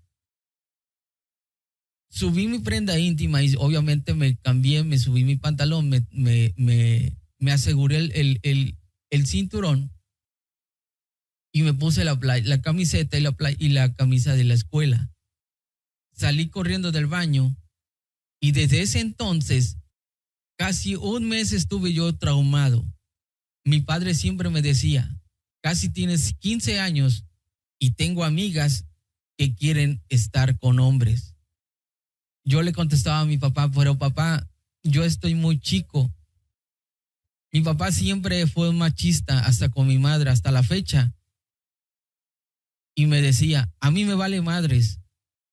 Subí 2.10 2.48
mi 2.48 2.60
prenda 2.60 2.98
íntima 2.98 3.44
y 3.44 3.55
obviamente 3.58 4.13
me 4.13 4.38
cambié, 4.38 4.84
me 4.84 4.98
subí 4.98 5.25
mi 5.25 5.36
pantalón, 5.36 5.89
me, 5.89 6.08
me, 6.12 6.53
me, 6.58 7.51
aseguré 7.51 7.98
el, 7.98 8.39
el, 8.44 8.77
el, 9.10 9.27
cinturón 9.27 9.91
y 11.51 11.63
me 11.63 11.74
puse 11.74 12.05
la, 12.05 12.17
la 12.22 12.62
camiseta 12.62 13.17
y 13.17 13.22
la, 13.22 13.36
y 13.58 13.70
la 13.70 13.94
camisa 13.94 14.34
de 14.34 14.46
la 14.46 14.53
escuela. 14.53 15.12
Salí 16.13 16.48
corriendo 16.48 16.94
del 16.94 17.08
baño 17.08 17.58
y 18.39 18.53
desde 18.53 18.82
ese 18.82 19.01
entonces, 19.01 19.77
casi 20.58 20.96
un 20.96 21.27
mes 21.27 21.51
estuve 21.51 21.91
yo 21.91 22.15
traumado. 22.15 22.86
Mi 23.65 23.82
padre 23.82 24.13
siempre 24.13 24.50
me 24.50 24.62
decía, 24.62 25.20
casi 25.62 25.89
tienes 25.89 26.34
15 26.36 26.79
años 26.79 27.25
y 27.86 27.92
tengo 27.92 28.24
amigas 28.24 28.88
que 29.38 29.54
quieren 29.54 30.01
estar 30.10 30.58
con 30.58 30.80
hombres. 30.80 31.36
Yo 32.44 32.63
le 32.63 32.74
contestaba 32.74 33.20
a 33.20 33.25
mi 33.25 33.38
papá, 33.38 33.70
pero 33.70 34.00
papá, 34.00 34.50
yo 34.82 35.04
estoy 35.04 35.36
muy 35.36 35.60
chico. 35.60 36.12
Mi 37.51 37.62
papá 37.62 37.92
siempre 37.92 38.48
fue 38.48 38.74
machista, 38.74 39.38
hasta 39.38 39.70
con 39.70 39.86
mi 39.86 40.00
madre, 40.00 40.32
hasta 40.32 40.50
la 40.50 40.63
fecha. 40.63 41.13
y 42.96 43.06
me 43.06 43.22
decía, 43.22 43.72
a 43.82 43.92
mí 43.92 44.04
me 44.04 44.15
vale 44.15 44.42
madres, 44.42 45.00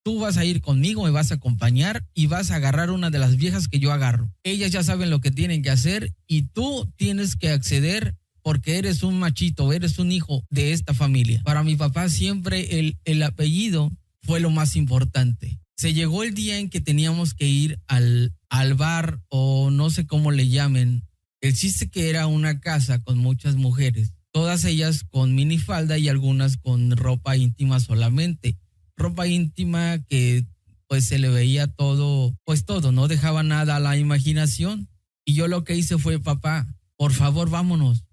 tú 0.03 0.21
vas 0.21 0.39
a 0.39 0.45
ir 0.47 0.63
conmigo, 0.63 1.05
me 1.05 1.11
vas 1.11 1.33
a 1.33 1.35
acompañar 1.35 2.07
y 2.15 2.29
vas 2.29 2.51
a 2.51 2.57
agarrar 2.57 2.91
una 2.91 3.11
de 3.11 3.19
las 3.19 3.37
viejas 3.37 3.69
que 3.69 3.79
yo 3.79 3.93
agarro. 3.93 4.33
Ellas 4.43 4.71
ya 4.71 4.83
saben 4.83 5.11
lo 5.11 5.21
que 5.21 5.33
tienen 5.33 5.63
que 5.63 5.71
hacer 5.71 6.15
y 6.27 6.45
tú 6.45 6.91
tienes 6.97 7.37
que 7.37 7.51
acceder 7.51 8.17
porque 8.43 8.79
eres 8.79 9.03
un 9.03 9.19
machito, 9.19 9.73
eres 9.73 9.99
un 9.99 10.13
hijo 10.13 10.45
de 10.51 10.73
esta 10.73 10.95
familia. 10.95 11.41
Para 11.45 11.63
mi 11.63 11.77
papá 11.77 12.09
siempre 12.09 12.79
el, 12.79 12.99
el 13.05 13.23
apellido 13.23 13.91
fue 14.23 14.41
lo 14.41 14.51
más 14.51 14.77
importante. 14.77 15.59
Se 15.77 15.95
llegó 15.95 16.23
el 16.23 16.35
día 16.35 16.59
en 16.59 16.71
que 16.71 16.81
teníamos 16.81 17.35
que 17.35 17.49
ir 17.49 17.81
al, 17.87 18.35
al 18.49 18.75
bar 18.75 19.21
o 19.29 19.71
no 19.71 19.91
sé 19.91 20.07
cómo 20.07 20.31
le 20.31 20.49
llamen. 20.49 21.03
El 21.41 21.55
chiste 21.55 21.89
que 21.89 22.09
era 22.09 22.27
una 22.27 22.61
casa 22.61 23.03
con 23.03 23.19
muchas 23.19 23.57
mujeres, 23.57 24.13
todas 24.31 24.65
ellas 24.65 25.05
con 25.11 25.35
minifalda 25.35 25.99
y 25.99 26.09
algunas 26.09 26.57
con 26.57 26.97
ropa 26.97 27.37
íntima 27.37 27.81
solamente. 27.81 28.59
Ropa 28.97 29.27
íntima 29.27 29.99
que 30.09 30.45
pues 30.87 31.07
se 31.07 31.19
le 31.19 31.31
veía 31.31 31.69
todo, 31.69 32.37
pues 32.45 32.65
todo, 32.67 32.93
no 32.93 33.09
dejaba 33.09 33.43
nada 33.43 33.77
a 33.77 33.81
la 33.81 33.97
imaginación. 33.97 34.89
Y 35.25 35.35
yo 35.35 35.49
lo 35.49 35.65
que 35.65 35.75
hice 35.75 35.97
fue, 35.99 36.21
papá, 36.21 36.67
por 36.97 37.13
favor, 37.13 37.49
vámonos. 37.49 38.05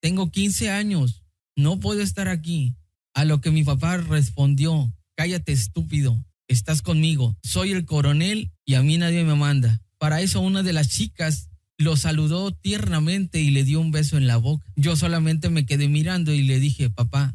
Tengo 0.00 0.30
15 0.30 0.70
años, 0.70 1.24
no 1.56 1.80
puedo 1.80 2.02
estar 2.02 2.28
aquí. 2.28 2.76
A 3.14 3.24
lo 3.24 3.40
que 3.40 3.50
mi 3.50 3.64
papá 3.64 3.96
respondió, 3.96 4.92
cállate 5.16 5.52
estúpido, 5.52 6.24
estás 6.46 6.82
conmigo, 6.82 7.36
soy 7.42 7.72
el 7.72 7.84
coronel 7.84 8.52
y 8.64 8.74
a 8.74 8.82
mí 8.82 8.96
nadie 8.96 9.24
me 9.24 9.34
manda. 9.34 9.80
Para 9.98 10.20
eso 10.20 10.40
una 10.40 10.62
de 10.62 10.72
las 10.72 10.88
chicas 10.88 11.48
lo 11.78 11.96
saludó 11.96 12.52
tiernamente 12.52 13.40
y 13.40 13.50
le 13.50 13.64
dio 13.64 13.80
un 13.80 13.90
beso 13.90 14.16
en 14.16 14.26
la 14.26 14.36
boca. 14.36 14.64
Yo 14.76 14.94
solamente 14.94 15.50
me 15.50 15.66
quedé 15.66 15.88
mirando 15.88 16.32
y 16.32 16.42
le 16.42 16.60
dije, 16.60 16.90
papá, 16.90 17.34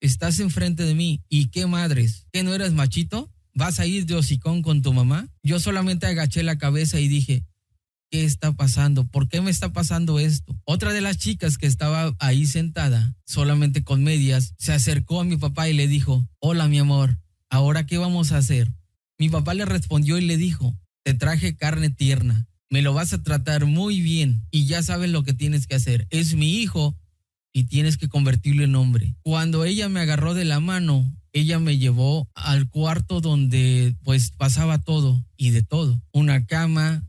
estás 0.00 0.38
enfrente 0.38 0.84
de 0.84 0.94
mí 0.94 1.22
y 1.28 1.46
qué 1.46 1.66
madres, 1.66 2.26
¿que 2.32 2.44
no 2.44 2.54
eres 2.54 2.72
machito? 2.72 3.30
¿Vas 3.52 3.80
a 3.80 3.86
ir 3.86 4.06
de 4.06 4.14
hocicón 4.14 4.62
con 4.62 4.82
tu 4.82 4.92
mamá? 4.92 5.28
Yo 5.42 5.58
solamente 5.58 6.06
agaché 6.06 6.44
la 6.44 6.56
cabeza 6.56 7.00
y 7.00 7.08
dije, 7.08 7.44
¿qué 8.10 8.24
está 8.24 8.52
pasando? 8.52 9.06
¿Por 9.06 9.28
qué 9.28 9.40
me 9.40 9.50
está 9.50 9.72
pasando 9.72 10.18
esto? 10.18 10.60
Otra 10.64 10.92
de 10.92 11.00
las 11.00 11.16
chicas 11.16 11.58
que 11.58 11.66
estaba 11.66 12.14
ahí 12.18 12.44
sentada, 12.46 13.14
solamente 13.24 13.84
con 13.84 14.02
medias, 14.02 14.54
se 14.58 14.72
acercó 14.72 15.20
a 15.20 15.24
mi 15.24 15.36
papá 15.36 15.68
y 15.68 15.72
le 15.72 15.88
dijo, 15.88 16.28
hola 16.40 16.68
mi 16.68 16.78
amor, 16.78 17.18
¿ahora 17.48 17.86
qué 17.86 17.98
vamos 17.98 18.32
a 18.32 18.38
hacer? 18.38 18.72
Mi 19.18 19.28
papá 19.28 19.54
le 19.54 19.64
respondió 19.64 20.18
y 20.18 20.22
le 20.22 20.36
dijo, 20.36 20.76
te 21.02 21.14
traje 21.14 21.56
carne 21.56 21.90
tierna, 21.90 22.48
me 22.68 22.82
lo 22.82 22.92
vas 22.92 23.12
a 23.12 23.22
tratar 23.22 23.66
muy 23.66 24.00
bien 24.00 24.46
y 24.50 24.66
ya 24.66 24.82
sabes 24.82 25.10
lo 25.10 25.22
que 25.22 25.32
tienes 25.32 25.66
que 25.66 25.76
hacer. 25.76 26.06
Es 26.10 26.34
mi 26.34 26.56
hijo 26.56 26.96
y 27.52 27.64
tienes 27.64 27.96
que 27.96 28.08
convertirlo 28.08 28.64
en 28.64 28.74
hombre. 28.74 29.16
Cuando 29.22 29.64
ella 29.64 29.88
me 29.88 30.00
agarró 30.00 30.34
de 30.34 30.44
la 30.44 30.60
mano, 30.60 31.12
ella 31.32 31.58
me 31.58 31.78
llevó 31.78 32.28
al 32.34 32.68
cuarto 32.68 33.20
donde 33.20 33.94
pues 34.02 34.30
pasaba 34.32 34.78
todo 34.78 35.24
y 35.36 35.50
de 35.50 35.62
todo. 35.62 36.02
Una 36.12 36.46
cama, 36.46 37.04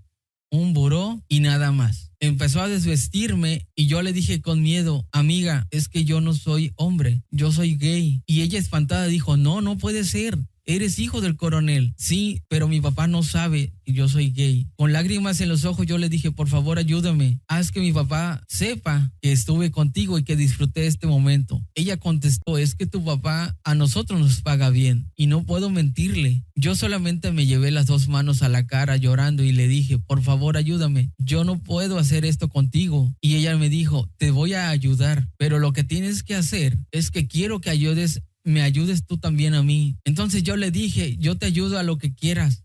un 0.51 0.73
buró 0.73 1.23
y 1.27 1.39
nada 1.39 1.71
más. 1.71 2.11
Empezó 2.19 2.61
a 2.61 2.67
desvestirme 2.67 3.67
y 3.73 3.87
yo 3.87 4.03
le 4.03 4.13
dije 4.13 4.41
con 4.41 4.61
miedo, 4.61 5.07
amiga, 5.11 5.67
es 5.71 5.87
que 5.87 6.05
yo 6.05 6.21
no 6.21 6.35
soy 6.35 6.73
hombre, 6.75 7.23
yo 7.31 7.51
soy 7.51 7.77
gay. 7.77 8.21
Y 8.27 8.41
ella 8.41 8.59
espantada 8.59 9.07
dijo, 9.07 9.37
no, 9.37 9.61
no 9.61 9.77
puede 9.77 10.03
ser. 10.03 10.37
Eres 10.71 10.99
hijo 10.99 11.19
del 11.19 11.35
coronel. 11.35 11.93
Sí, 11.97 12.43
pero 12.47 12.69
mi 12.69 12.79
papá 12.79 13.05
no 13.05 13.23
sabe 13.23 13.73
que 13.83 13.91
yo 13.91 14.07
soy 14.07 14.31
gay. 14.31 14.69
Con 14.77 14.93
lágrimas 14.93 15.41
en 15.41 15.49
los 15.49 15.65
ojos 15.65 15.85
yo 15.85 15.97
le 15.97 16.07
dije, 16.07 16.31
por 16.31 16.47
favor 16.47 16.77
ayúdame. 16.79 17.41
Haz 17.49 17.73
que 17.73 17.81
mi 17.81 17.91
papá 17.91 18.41
sepa 18.47 19.11
que 19.21 19.33
estuve 19.33 19.71
contigo 19.71 20.17
y 20.17 20.23
que 20.23 20.37
disfruté 20.37 20.87
este 20.87 21.07
momento. 21.07 21.61
Ella 21.75 21.97
contestó, 21.97 22.57
es 22.57 22.75
que 22.75 22.85
tu 22.85 23.03
papá 23.03 23.57
a 23.65 23.75
nosotros 23.75 24.17
nos 24.21 24.41
paga 24.41 24.69
bien 24.69 25.11
y 25.17 25.27
no 25.27 25.43
puedo 25.43 25.69
mentirle. 25.69 26.45
Yo 26.55 26.73
solamente 26.75 27.33
me 27.33 27.45
llevé 27.45 27.71
las 27.71 27.87
dos 27.87 28.07
manos 28.07 28.41
a 28.41 28.47
la 28.47 28.65
cara 28.65 28.95
llorando 28.95 29.43
y 29.43 29.51
le 29.51 29.67
dije, 29.67 29.97
por 29.97 30.21
favor 30.21 30.55
ayúdame. 30.55 31.11
Yo 31.17 31.43
no 31.43 31.61
puedo 31.61 31.99
hacer 31.99 32.23
esto 32.23 32.47
contigo. 32.47 33.13
Y 33.19 33.35
ella 33.35 33.57
me 33.57 33.67
dijo, 33.67 34.09
te 34.15 34.31
voy 34.31 34.53
a 34.53 34.69
ayudar, 34.69 35.27
pero 35.35 35.59
lo 35.59 35.73
que 35.73 35.83
tienes 35.83 36.23
que 36.23 36.35
hacer 36.35 36.77
es 36.91 37.11
que 37.11 37.27
quiero 37.27 37.59
que 37.59 37.71
ayudes 37.71 38.21
me 38.43 38.61
ayudes 38.61 39.05
tú 39.05 39.17
también 39.17 39.53
a 39.53 39.63
mí. 39.63 39.97
Entonces 40.03 40.43
yo 40.43 40.55
le 40.55 40.71
dije, 40.71 41.17
yo 41.17 41.37
te 41.37 41.45
ayudo 41.45 41.77
a 41.77 41.83
lo 41.83 41.97
que 41.97 42.13
quieras, 42.13 42.63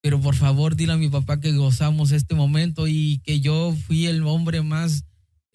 pero 0.00 0.20
por 0.20 0.34
favor 0.34 0.76
dile 0.76 0.92
a 0.92 0.98
mi 0.98 1.08
papá 1.08 1.40
que 1.40 1.52
gozamos 1.52 2.12
este 2.12 2.34
momento 2.34 2.86
y 2.88 3.20
que 3.24 3.40
yo 3.40 3.74
fui 3.86 4.06
el 4.06 4.22
hombre 4.24 4.62
más 4.62 5.04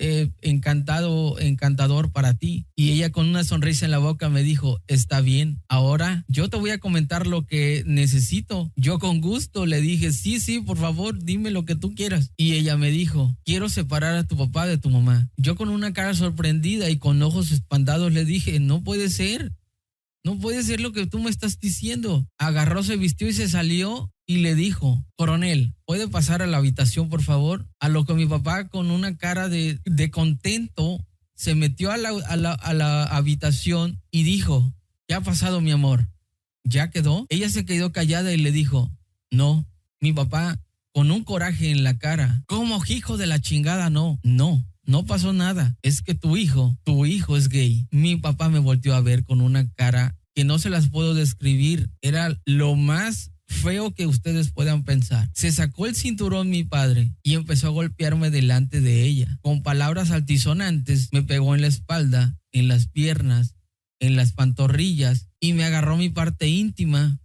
eh, 0.01 0.31
encantado, 0.41 1.38
encantador 1.39 2.13
para 2.13 2.33
ti. 2.33 2.65
Y 2.73 2.91
ella 2.91 3.11
con 3.11 3.27
una 3.27 3.43
sonrisa 3.43 3.83
en 3.83 3.91
la 3.91 3.97
boca 3.97 4.29
me 4.29 4.43
dijo, 4.43 4.79
está 4.88 5.19
bien, 5.19 5.61
ahora 5.67 6.23
yo 6.29 6.49
te 6.49 6.55
voy 6.55 6.69
a 6.69 6.79
comentar 6.79 7.27
lo 7.27 7.45
que 7.45 7.83
necesito. 7.85 8.71
Yo 8.77 8.97
con 8.97 9.19
gusto 9.19 9.65
le 9.65 9.81
dije, 9.81 10.13
sí, 10.13 10.39
sí, 10.39 10.61
por 10.61 10.77
favor, 10.77 11.21
dime 11.21 11.51
lo 11.51 11.65
que 11.65 11.75
tú 11.75 11.93
quieras. 11.95 12.31
Y 12.38 12.53
ella 12.53 12.77
me 12.77 12.91
dijo, 12.91 13.35
quiero 13.43 13.67
separar 13.67 14.15
a 14.15 14.23
tu 14.23 14.38
papá 14.38 14.67
de 14.67 14.77
tu 14.77 14.89
mamá. 14.89 15.29
Yo 15.35 15.57
con 15.57 15.67
una 15.67 15.91
cara 15.91 16.13
sorprendida 16.13 16.89
y 16.89 16.97
con 16.97 17.21
ojos 17.21 17.51
espantados 17.51 18.13
le 18.13 18.23
dije, 18.23 18.61
no 18.61 18.81
puede 18.83 19.09
ser. 19.09 19.51
No 20.23 20.38
puede 20.38 20.63
ser 20.63 20.81
lo 20.81 20.91
que 20.91 21.05
tú 21.05 21.19
me 21.19 21.29
estás 21.29 21.59
diciendo. 21.59 22.27
Agarró, 22.38 22.83
se 22.83 22.97
vistió 22.97 23.27
y 23.27 23.33
se 23.33 23.47
salió 23.47 24.11
y 24.25 24.39
le 24.39 24.53
dijo, 24.53 25.03
coronel, 25.15 25.73
¿puede 25.85 26.07
pasar 26.07 26.41
a 26.41 26.47
la 26.47 26.57
habitación, 26.57 27.09
por 27.09 27.23
favor? 27.23 27.67
A 27.79 27.89
lo 27.89 28.05
que 28.05 28.13
mi 28.13 28.25
papá 28.25 28.67
con 28.67 28.91
una 28.91 29.17
cara 29.17 29.49
de, 29.49 29.79
de 29.85 30.11
contento 30.11 31.03
se 31.35 31.55
metió 31.55 31.91
a 31.91 31.97
la, 31.97 32.09
a, 32.09 32.35
la, 32.35 32.51
a 32.51 32.73
la 32.73 33.03
habitación 33.05 34.01
y 34.11 34.23
dijo, 34.23 34.73
¿qué 35.07 35.15
ha 35.15 35.21
pasado, 35.21 35.61
mi 35.61 35.71
amor? 35.71 36.09
¿Ya 36.63 36.91
quedó? 36.91 37.25
Ella 37.29 37.49
se 37.49 37.65
quedó 37.65 37.91
callada 37.91 38.33
y 38.33 38.38
le 38.38 38.51
dijo, 38.51 38.91
no, 39.31 39.65
mi 39.99 40.13
papá 40.13 40.59
con 40.93 41.11
un 41.11 41.23
coraje 41.23 41.71
en 41.71 41.83
la 41.83 41.97
cara, 41.97 42.43
¿cómo 42.47 42.81
hijo 42.88 43.17
de 43.17 43.27
la 43.27 43.39
chingada? 43.39 43.89
No, 43.89 44.19
no, 44.23 44.65
no 44.89 45.05
pasó 45.05 45.34
nada. 45.34 45.77
Es 45.84 46.01
que 46.01 46.15
tu 46.15 46.36
hijo, 46.36 46.75
tu 46.84 47.05
hijo 47.05 47.38
es 47.38 47.48
gay. 47.48 47.88
Mi 47.91 48.15
papá 48.15 48.50
me 48.50 48.58
volteó 48.58 48.96
a 48.96 49.01
ver 49.01 49.24
con 49.24 49.39
una 49.39 49.72
cara 49.74 50.17
que 50.34 50.43
no 50.43 50.58
se 50.58 50.72
las 50.72 50.89
puedo 50.89 51.13
describir. 51.13 51.91
Era 52.01 52.36
lo 52.46 52.75
más 52.75 53.31
feo 53.48 53.93
que 53.93 54.08
ustedes 54.08 54.51
puedan 54.51 54.84
pensar. 54.84 55.29
Se 55.34 55.51
sacó 55.51 55.86
el 55.86 55.96
cinturón 55.96 56.50
mi 56.50 56.63
padre 56.63 57.13
y 57.22 57.36
empezó 57.36 57.67
a 57.67 57.72
golpearme 57.72 58.31
delante 58.31 58.81
de 58.81 59.03
ella. 59.03 59.38
Con 59.41 59.62
palabras 59.62 60.10
altisonantes 60.10 61.10
me 61.12 61.22
pegó 61.22 61.53
en 61.53 61.62
la 61.62 61.67
espalda, 61.67 62.36
en 62.51 62.67
las 62.67 62.88
piernas, 62.88 63.53
en 64.00 64.15
las 64.15 64.34
pantorrillas 64.34 65.27
y 65.39 65.53
me 65.53 65.65
agarró 65.65 65.98
mi 65.98 66.10
parte 66.10 66.48
íntima 66.48 67.19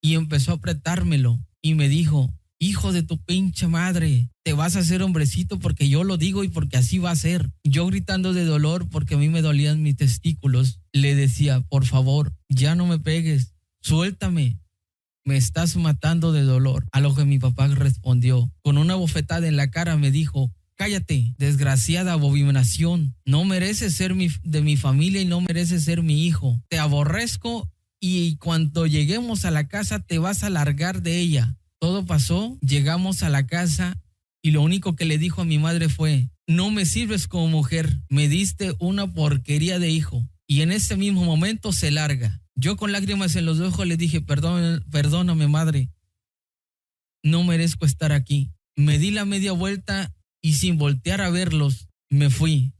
y 0.00 0.14
empezó 0.14 0.52
a 0.52 0.54
apretármelo 0.56 1.44
y 1.60 1.74
me 1.74 1.88
dijo, 1.88 2.32
hijo 2.62 2.92
de 2.92 3.02
tu 3.02 3.18
pinche 3.18 3.66
madre, 3.66 4.28
te 4.44 4.52
vas 4.52 4.76
a 4.76 4.80
hacer 4.80 5.02
hombrecito 5.02 5.58
porque 5.58 5.88
yo 5.88 6.04
lo 6.04 6.16
digo 6.16 6.44
y 6.44 6.48
porque 6.48 6.76
así 6.76 6.98
va 6.98 7.10
a 7.10 7.16
ser. 7.16 7.50
Yo 7.64 7.86
gritando 7.86 8.32
de 8.32 8.44
dolor 8.44 8.88
porque 8.88 9.14
a 9.14 9.18
mí 9.18 9.28
me 9.28 9.42
dolían 9.42 9.82
mis 9.82 9.96
testículos, 9.96 10.80
le 10.92 11.16
decía, 11.16 11.60
por 11.60 11.86
favor, 11.86 12.32
ya 12.48 12.76
no 12.76 12.86
me 12.86 13.00
pegues, 13.00 13.54
suéltame. 13.80 14.58
Me 15.24 15.36
estás 15.36 15.76
matando 15.76 16.32
de 16.32 16.42
dolor. 16.42 16.86
A 16.92 17.00
lo 17.00 17.14
que 17.14 17.24
mi 17.24 17.38
papá 17.38 17.66
respondió, 17.68 18.52
con 18.62 18.78
una 18.78 18.94
bofetada 18.94 19.48
en 19.48 19.56
la 19.56 19.70
cara 19.70 19.96
me 19.96 20.10
dijo, 20.10 20.52
cállate, 20.76 21.34
desgraciada 21.38 22.12
abominación. 22.12 23.16
No 23.24 23.44
mereces 23.44 23.94
ser 23.94 24.14
de 24.14 24.62
mi 24.62 24.76
familia 24.76 25.20
y 25.20 25.24
no 25.24 25.40
mereces 25.40 25.84
ser 25.84 26.02
mi 26.02 26.26
hijo. 26.26 26.62
Te 26.68 26.78
aborrezco 26.78 27.70
y 27.98 28.36
cuando 28.36 28.86
lleguemos 28.86 29.44
a 29.44 29.50
la 29.50 29.68
casa 29.68 30.00
te 30.00 30.18
vas 30.18 30.42
a 30.42 30.50
largar 30.50 31.02
de 31.02 31.18
ella. 31.18 31.56
Todo 31.82 32.06
pasó, 32.06 32.56
llegamos 32.60 33.24
a 33.24 33.28
la 33.28 33.44
casa 33.44 34.00
y 34.40 34.52
lo 34.52 34.62
único 34.62 34.94
que 34.94 35.04
le 35.04 35.18
dijo 35.18 35.42
a 35.42 35.44
mi 35.44 35.58
madre 35.58 35.88
fue, 35.88 36.30
no 36.46 36.70
me 36.70 36.86
sirves 36.86 37.26
como 37.26 37.48
mujer, 37.48 37.98
me 38.08 38.28
diste 38.28 38.76
una 38.78 39.12
porquería 39.12 39.80
de 39.80 39.90
hijo. 39.90 40.24
Y 40.46 40.62
en 40.62 40.70
ese 40.70 40.96
mismo 40.96 41.24
momento 41.24 41.72
se 41.72 41.90
larga. 41.90 42.40
Yo 42.54 42.76
con 42.76 42.92
lágrimas 42.92 43.34
en 43.34 43.46
los 43.46 43.58
ojos 43.58 43.84
le 43.84 43.96
dije, 43.96 44.20
Perdón, 44.20 44.84
perdóname 44.92 45.48
madre, 45.48 45.90
no 47.24 47.42
merezco 47.42 47.84
estar 47.84 48.12
aquí. 48.12 48.52
Me 48.76 49.00
di 49.00 49.10
la 49.10 49.24
media 49.24 49.50
vuelta 49.50 50.14
y 50.40 50.52
sin 50.52 50.78
voltear 50.78 51.20
a 51.20 51.30
verlos, 51.30 51.88
me 52.08 52.30
fui. 52.30 52.74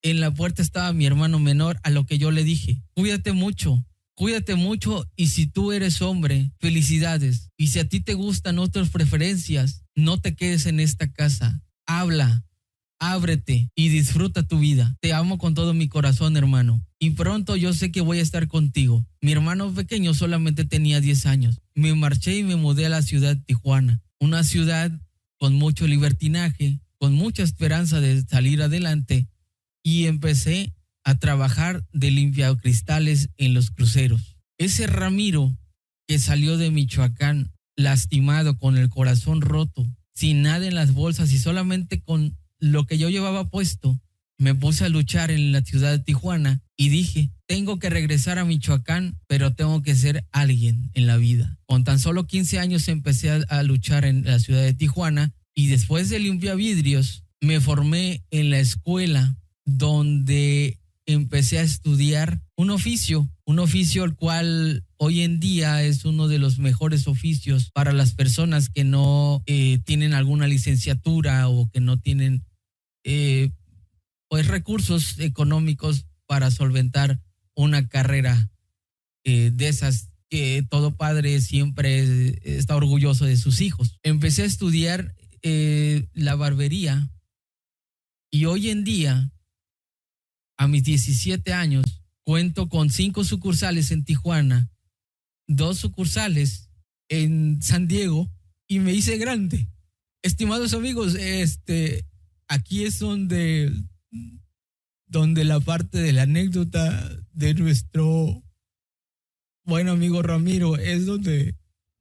En 0.00 0.20
la 0.20 0.32
puerta 0.32 0.62
estaba 0.62 0.94
mi 0.94 1.04
hermano 1.04 1.38
menor, 1.38 1.78
a 1.82 1.90
lo 1.90 2.06
que 2.06 2.16
yo 2.16 2.30
le 2.30 2.42
dije, 2.42 2.80
cuídate 2.94 3.34
mucho, 3.34 3.84
Cuídate 4.16 4.54
mucho 4.54 5.06
y 5.14 5.26
si 5.26 5.46
tú 5.46 5.72
eres 5.72 6.00
hombre, 6.00 6.50
felicidades. 6.58 7.50
Y 7.58 7.66
si 7.66 7.80
a 7.80 7.88
ti 7.88 8.00
te 8.00 8.14
gustan 8.14 8.58
otras 8.58 8.88
preferencias, 8.88 9.84
no 9.94 10.18
te 10.18 10.34
quedes 10.34 10.64
en 10.64 10.80
esta 10.80 11.12
casa. 11.12 11.62
Habla, 11.86 12.42
ábrete 12.98 13.70
y 13.74 13.88
disfruta 13.90 14.42
tu 14.42 14.58
vida. 14.58 14.96
Te 15.02 15.12
amo 15.12 15.36
con 15.36 15.52
todo 15.52 15.74
mi 15.74 15.88
corazón, 15.88 16.38
hermano. 16.38 16.82
Y 16.98 17.10
pronto 17.10 17.56
yo 17.56 17.74
sé 17.74 17.92
que 17.92 18.00
voy 18.00 18.18
a 18.18 18.22
estar 18.22 18.48
contigo. 18.48 19.06
Mi 19.20 19.32
hermano 19.32 19.70
pequeño 19.74 20.14
solamente 20.14 20.64
tenía 20.64 21.02
10 21.02 21.26
años. 21.26 21.60
Me 21.74 21.94
marché 21.94 22.38
y 22.38 22.42
me 22.42 22.56
mudé 22.56 22.86
a 22.86 22.90
la 22.90 23.02
ciudad 23.02 23.36
de 23.36 23.42
Tijuana, 23.42 24.00
una 24.18 24.44
ciudad 24.44 24.90
con 25.36 25.54
mucho 25.54 25.86
libertinaje, 25.86 26.80
con 26.96 27.12
mucha 27.12 27.42
esperanza 27.42 28.00
de 28.00 28.22
salir 28.22 28.62
adelante. 28.62 29.28
Y 29.82 30.06
empecé 30.06 30.72
a 31.06 31.14
trabajar 31.14 31.86
de 31.92 32.10
limpiacristales 32.10 33.30
en 33.36 33.54
los 33.54 33.70
cruceros. 33.70 34.36
Ese 34.58 34.88
Ramiro 34.88 35.56
que 36.08 36.18
salió 36.18 36.56
de 36.58 36.72
Michoacán 36.72 37.52
lastimado, 37.76 38.58
con 38.58 38.76
el 38.76 38.88
corazón 38.88 39.40
roto, 39.40 39.86
sin 40.14 40.42
nada 40.42 40.66
en 40.66 40.74
las 40.74 40.92
bolsas 40.92 41.32
y 41.32 41.38
solamente 41.38 42.00
con 42.00 42.36
lo 42.58 42.86
que 42.86 42.98
yo 42.98 43.08
llevaba 43.08 43.48
puesto, 43.50 44.00
me 44.36 44.56
puse 44.56 44.84
a 44.84 44.88
luchar 44.88 45.30
en 45.30 45.52
la 45.52 45.62
ciudad 45.62 45.92
de 45.92 46.00
Tijuana 46.00 46.60
y 46.76 46.88
dije, 46.88 47.30
tengo 47.46 47.78
que 47.78 47.88
regresar 47.88 48.40
a 48.40 48.44
Michoacán, 48.44 49.16
pero 49.28 49.54
tengo 49.54 49.82
que 49.82 49.94
ser 49.94 50.26
alguien 50.32 50.90
en 50.94 51.06
la 51.06 51.18
vida. 51.18 51.56
Con 51.66 51.84
tan 51.84 52.00
solo 52.00 52.26
15 52.26 52.58
años 52.58 52.88
empecé 52.88 53.30
a, 53.30 53.62
luchar 53.62 54.04
en 54.04 54.24
la 54.24 54.40
ciudad 54.40 54.62
de 54.62 54.74
Tijuana 54.74 55.32
y 55.54 55.68
después 55.68 56.10
de 56.10 56.18
limpiar 56.18 56.56
vidrios 56.56 57.22
me 57.40 57.60
formé 57.60 58.24
en 58.32 58.50
la 58.50 58.58
escuela 58.58 59.36
donde 59.64 60.80
empecé 61.06 61.58
a 61.58 61.62
estudiar 61.62 62.42
un 62.56 62.70
oficio, 62.70 63.30
un 63.44 63.60
oficio 63.60 64.04
el 64.04 64.14
cual 64.14 64.84
hoy 64.96 65.22
en 65.22 65.38
día 65.38 65.82
es 65.82 66.04
uno 66.04 66.26
de 66.26 66.38
los 66.38 66.58
mejores 66.58 67.06
oficios 67.06 67.70
para 67.70 67.92
las 67.92 68.12
personas 68.12 68.68
que 68.68 68.82
no 68.82 69.42
eh, 69.46 69.78
tienen 69.84 70.14
alguna 70.14 70.48
licenciatura 70.48 71.48
o 71.48 71.70
que 71.70 71.80
no 71.80 71.98
tienen 71.98 72.44
eh, 73.04 73.50
pues 74.28 74.48
recursos 74.48 75.18
económicos 75.20 76.06
para 76.26 76.50
solventar 76.50 77.20
una 77.54 77.88
carrera 77.88 78.50
eh, 79.24 79.52
de 79.54 79.68
esas 79.68 80.10
que 80.28 80.66
todo 80.68 80.96
padre 80.96 81.40
siempre 81.40 82.36
está 82.42 82.74
orgulloso 82.74 83.26
de 83.26 83.36
sus 83.36 83.60
hijos. 83.60 83.96
Empecé 84.02 84.42
a 84.42 84.46
estudiar 84.46 85.14
la 86.12 86.34
barbería 86.34 87.08
y 88.32 88.46
hoy 88.46 88.70
en 88.70 88.82
día 88.82 89.30
a 90.56 90.68
mis 90.68 90.84
17 90.84 91.52
años, 91.52 91.84
cuento 92.24 92.68
con 92.68 92.90
cinco 92.90 93.24
sucursales 93.24 93.90
en 93.90 94.04
Tijuana, 94.04 94.70
dos 95.46 95.78
sucursales 95.78 96.70
en 97.08 97.62
San 97.62 97.86
Diego 97.88 98.30
y 98.66 98.80
me 98.80 98.92
hice 98.92 99.16
grande. 99.16 99.68
Estimados 100.22 100.74
amigos, 100.74 101.14
este, 101.14 102.04
aquí 102.48 102.84
es 102.84 102.98
donde, 102.98 103.72
donde 105.06 105.44
la 105.44 105.60
parte 105.60 105.98
de 105.98 106.12
la 106.12 106.22
anécdota 106.22 107.16
de 107.32 107.54
nuestro 107.54 108.42
buen 109.64 109.88
amigo 109.88 110.22
Ramiro 110.22 110.76
es 110.76 111.06
donde, 111.06 111.56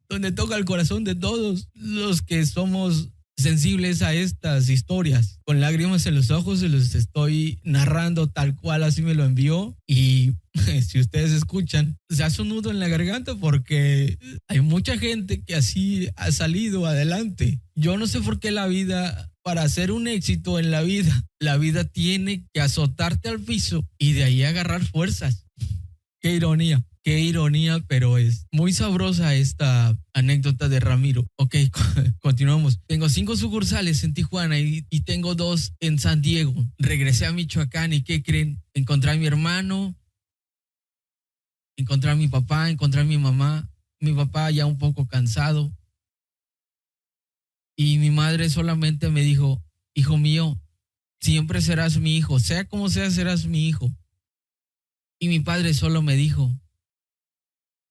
donde 0.10 0.32
toca 0.32 0.56
el 0.56 0.66
corazón 0.66 1.04
de 1.04 1.16
todos 1.16 1.70
los 1.74 2.22
que 2.22 2.46
somos 2.46 3.10
sensibles 3.38 4.02
a 4.02 4.14
estas 4.14 4.70
historias. 4.70 5.40
Con 5.44 5.60
lágrimas 5.60 6.06
en 6.06 6.16
los 6.16 6.32
ojos 6.32 6.60
se 6.60 6.70
los 6.70 6.96
estoy 6.96 7.60
narrando 7.64 8.28
tal 8.28 8.56
cual 8.56 8.84
así 8.84 9.02
me 9.02 9.16
lo 9.16 9.26
envió 9.26 9.78
y 9.88 10.34
si 10.88 11.00
ustedes 11.00 11.32
escuchan, 11.32 11.98
se 12.10 12.24
hace 12.24 12.42
un 12.42 12.50
nudo 12.50 12.72
en 12.72 12.80
la 12.80 12.88
garganta 12.88 13.36
porque 13.36 14.18
hay 14.48 14.62
mucha 14.62 14.98
gente 14.98 15.44
que 15.44 15.56
así 15.56 16.10
ha 16.16 16.32
salido 16.32 16.86
adelante. 16.86 17.62
Yo 17.76 17.98
no 17.98 18.08
sé 18.08 18.22
por 18.22 18.40
qué 18.40 18.52
la 18.52 18.68
vida, 18.68 19.32
para 19.44 19.64
hacer 19.64 19.92
un 19.92 20.08
éxito 20.08 20.58
en 20.60 20.72
la 20.72 20.82
vida, 20.82 21.26
la 21.40 21.58
vida 21.58 21.84
tiene 21.84 22.48
que 22.54 22.62
azotarte 22.62 23.30
al 23.30 23.42
piso 23.42 23.88
y 23.98 24.14
de 24.14 24.24
ahí 24.24 24.44
agarrar 24.44 24.84
fuerzas. 24.84 25.46
Qué 26.22 26.34
ironía. 26.34 26.84
Qué 27.06 27.20
ironía, 27.20 27.82
pero 27.88 28.18
es 28.18 28.48
muy 28.52 28.74
sabrosa 28.74 29.36
esta 29.36 29.96
anécdota 30.14 30.70
de 30.70 30.80
Ramiro. 30.80 31.28
Ok, 31.36 31.56
continuamos. 32.20 32.80
Tengo 32.88 33.10
cinco 33.10 33.36
sucursales 33.36 34.04
en 34.04 34.16
Tijuana 34.16 34.58
y, 34.58 34.82
tengo 35.02 35.36
dos 35.36 35.76
en 35.82 36.00
San 36.00 36.24
Diego. 36.24 36.56
Regresé 36.80 37.28
a 37.28 37.32
Michoacán 37.32 37.94
y 37.94 38.02
¿qué 38.02 38.24
creen? 38.24 38.60
Encontré 38.74 39.12
a 39.12 39.18
mi 39.18 39.28
hermano, 39.28 39.96
encontré 41.78 42.10
a 42.10 42.16
mi 42.16 42.28
papá, 42.28 42.72
encontré 42.72 43.02
a 43.02 43.06
mi 43.06 43.20
mamá. 43.20 43.70
Mi 44.00 44.12
papá 44.12 44.50
ya 44.50 44.66
un 44.66 44.80
poco 44.80 45.06
cansado. 45.06 45.72
Y 47.76 48.00
mi 48.00 48.10
madre 48.10 48.50
solamente 48.50 49.10
me 49.12 49.22
dijo, 49.22 49.64
hijo 49.94 50.18
mío, 50.18 50.60
siempre 51.22 51.62
serás 51.62 52.00
mi 52.00 52.18
hijo, 52.18 52.40
sea 52.40 52.68
como 52.68 52.90
sea, 52.90 53.12
serás 53.12 53.46
mi 53.46 53.68
hijo. 53.68 53.96
Y 55.20 55.28
mi 55.28 55.40
padre 55.40 55.76
solo 55.76 56.02
me 56.02 56.16
dijo, 56.16 56.52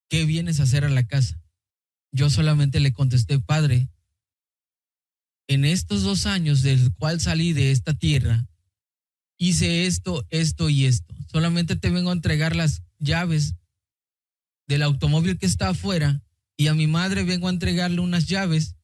¿qué 0.09 0.25
vienes 0.25 0.59
a 0.59 0.63
hacer 0.63 0.85
a 0.85 0.89
la 0.89 1.07
casa? 1.07 1.41
Yo 2.11 2.29
solamente 2.29 2.79
le 2.79 2.93
contesté, 2.93 3.39
Padre, 3.39 3.89
en 5.47 5.65
estos 5.65 6.03
dos 6.03 6.25
años 6.25 6.61
del 6.61 6.93
cual 6.93 7.19
salí 7.19 7.53
de 7.53 7.71
esta 7.71 7.93
tierra, 7.93 8.47
hice 9.37 9.85
esto, 9.85 10.25
esto 10.29 10.69
y 10.69 10.85
esto. 10.85 11.13
Solamente 11.31 11.75
te 11.75 11.89
vengo 11.89 12.09
a 12.09 12.13
entregar 12.13 12.55
las 12.55 12.83
llaves 12.99 13.55
del 14.67 14.81
automóvil 14.81 15.37
que 15.37 15.45
está 15.45 15.69
afuera 15.69 16.23
y 16.57 16.67
a 16.67 16.73
mi 16.73 16.87
madre 16.87 17.23
vengo 17.23 17.47
a 17.47 17.51
entregarle 17.51 17.99
unas 17.99 18.25
llaves 18.27 18.75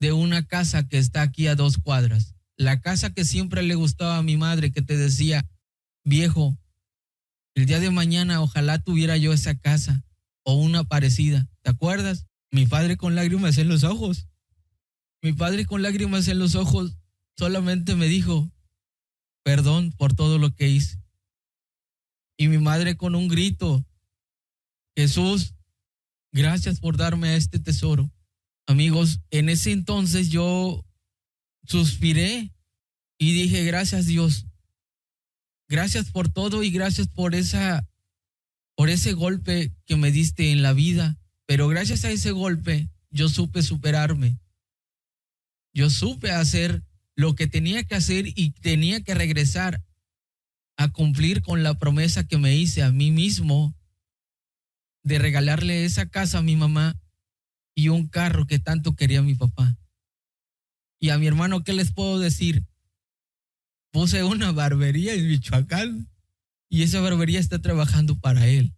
de 0.00 0.12
una 0.12 0.46
casa 0.46 0.88
que 0.88 0.98
está 0.98 1.22
aquí 1.22 1.46
a 1.46 1.54
dos 1.54 1.78
cuadras. 1.78 2.34
La 2.56 2.80
casa 2.80 3.12
que 3.12 3.24
siempre 3.24 3.62
le 3.62 3.74
gustaba 3.74 4.18
a 4.18 4.22
mi 4.22 4.36
madre, 4.36 4.72
que 4.72 4.82
te 4.82 4.96
decía, 4.96 5.48
viejo, 6.04 6.58
el 7.54 7.66
día 7.66 7.80
de 7.80 7.90
mañana 7.90 8.40
ojalá 8.40 8.78
tuviera 8.78 9.16
yo 9.16 9.32
esa 9.32 9.58
casa 9.58 10.04
o 10.44 10.54
una 10.54 10.84
parecida. 10.84 11.48
¿Te 11.62 11.70
acuerdas? 11.70 12.26
Mi 12.50 12.66
padre 12.66 12.96
con 12.96 13.14
lágrimas 13.14 13.58
en 13.58 13.68
los 13.68 13.84
ojos. 13.84 14.28
Mi 15.22 15.32
padre 15.32 15.66
con 15.66 15.82
lágrimas 15.82 16.28
en 16.28 16.38
los 16.38 16.54
ojos 16.54 16.96
solamente 17.36 17.94
me 17.94 18.06
dijo, 18.06 18.50
perdón 19.42 19.92
por 19.92 20.14
todo 20.14 20.38
lo 20.38 20.54
que 20.54 20.68
hice. 20.68 21.00
Y 22.36 22.48
mi 22.48 22.58
madre 22.58 22.96
con 22.96 23.14
un 23.14 23.28
grito, 23.28 23.86
Jesús, 24.96 25.54
gracias 26.32 26.80
por 26.80 26.96
darme 26.96 27.36
este 27.36 27.58
tesoro. 27.58 28.10
Amigos, 28.66 29.20
en 29.30 29.48
ese 29.48 29.72
entonces 29.72 30.30
yo 30.30 30.84
suspiré 31.64 32.52
y 33.18 33.32
dije, 33.32 33.64
gracias 33.64 34.06
Dios. 34.06 34.46
Gracias 35.68 36.10
por 36.10 36.28
todo 36.28 36.62
y 36.62 36.70
gracias 36.70 37.08
por 37.08 37.34
esa 37.34 37.88
por 38.76 38.90
ese 38.90 39.12
golpe 39.12 39.72
que 39.86 39.96
me 39.96 40.10
diste 40.10 40.50
en 40.52 40.62
la 40.62 40.72
vida, 40.72 41.18
pero 41.46 41.68
gracias 41.68 42.04
a 42.04 42.10
ese 42.10 42.30
golpe 42.30 42.88
yo 43.10 43.28
supe 43.28 43.62
superarme. 43.62 44.38
Yo 45.74 45.90
supe 45.90 46.30
hacer 46.30 46.82
lo 47.14 47.34
que 47.34 47.46
tenía 47.46 47.84
que 47.84 47.94
hacer 47.94 48.26
y 48.26 48.50
tenía 48.50 49.02
que 49.02 49.14
regresar 49.14 49.82
a 50.76 50.88
cumplir 50.88 51.42
con 51.42 51.62
la 51.62 51.78
promesa 51.78 52.26
que 52.26 52.38
me 52.38 52.56
hice 52.56 52.82
a 52.82 52.90
mí 52.90 53.10
mismo 53.10 53.74
de 55.04 55.18
regalarle 55.18 55.84
esa 55.84 56.08
casa 56.08 56.38
a 56.38 56.42
mi 56.42 56.56
mamá 56.56 57.00
y 57.74 57.88
un 57.88 58.08
carro 58.08 58.46
que 58.46 58.58
tanto 58.58 58.94
quería 58.94 59.22
mi 59.22 59.34
papá. 59.34 59.76
Y 61.00 61.10
a 61.10 61.18
mi 61.18 61.26
hermano, 61.26 61.64
¿qué 61.64 61.72
les 61.72 61.92
puedo 61.92 62.18
decir? 62.18 62.64
Puse 63.90 64.24
una 64.24 64.52
barbería 64.52 65.14
en 65.14 65.28
Michoacán 65.28 66.11
y 66.72 66.82
esa 66.82 67.02
barbería 67.02 67.38
está 67.38 67.58
trabajando 67.58 68.18
para 68.18 68.46
él. 68.46 68.74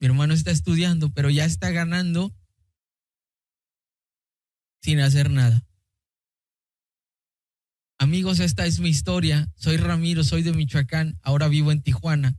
Mi 0.00 0.08
hermano 0.08 0.34
está 0.34 0.50
estudiando, 0.50 1.12
pero 1.12 1.30
ya 1.30 1.44
está 1.44 1.70
ganando 1.70 2.34
sin 4.82 4.98
hacer 4.98 5.30
nada. 5.30 5.64
Amigos, 8.00 8.40
esta 8.40 8.66
es 8.66 8.80
mi 8.80 8.88
historia. 8.88 9.48
Soy 9.54 9.76
Ramiro, 9.76 10.24
soy 10.24 10.42
de 10.42 10.52
Michoacán, 10.52 11.20
ahora 11.22 11.46
vivo 11.46 11.70
en 11.70 11.84
Tijuana, 11.84 12.36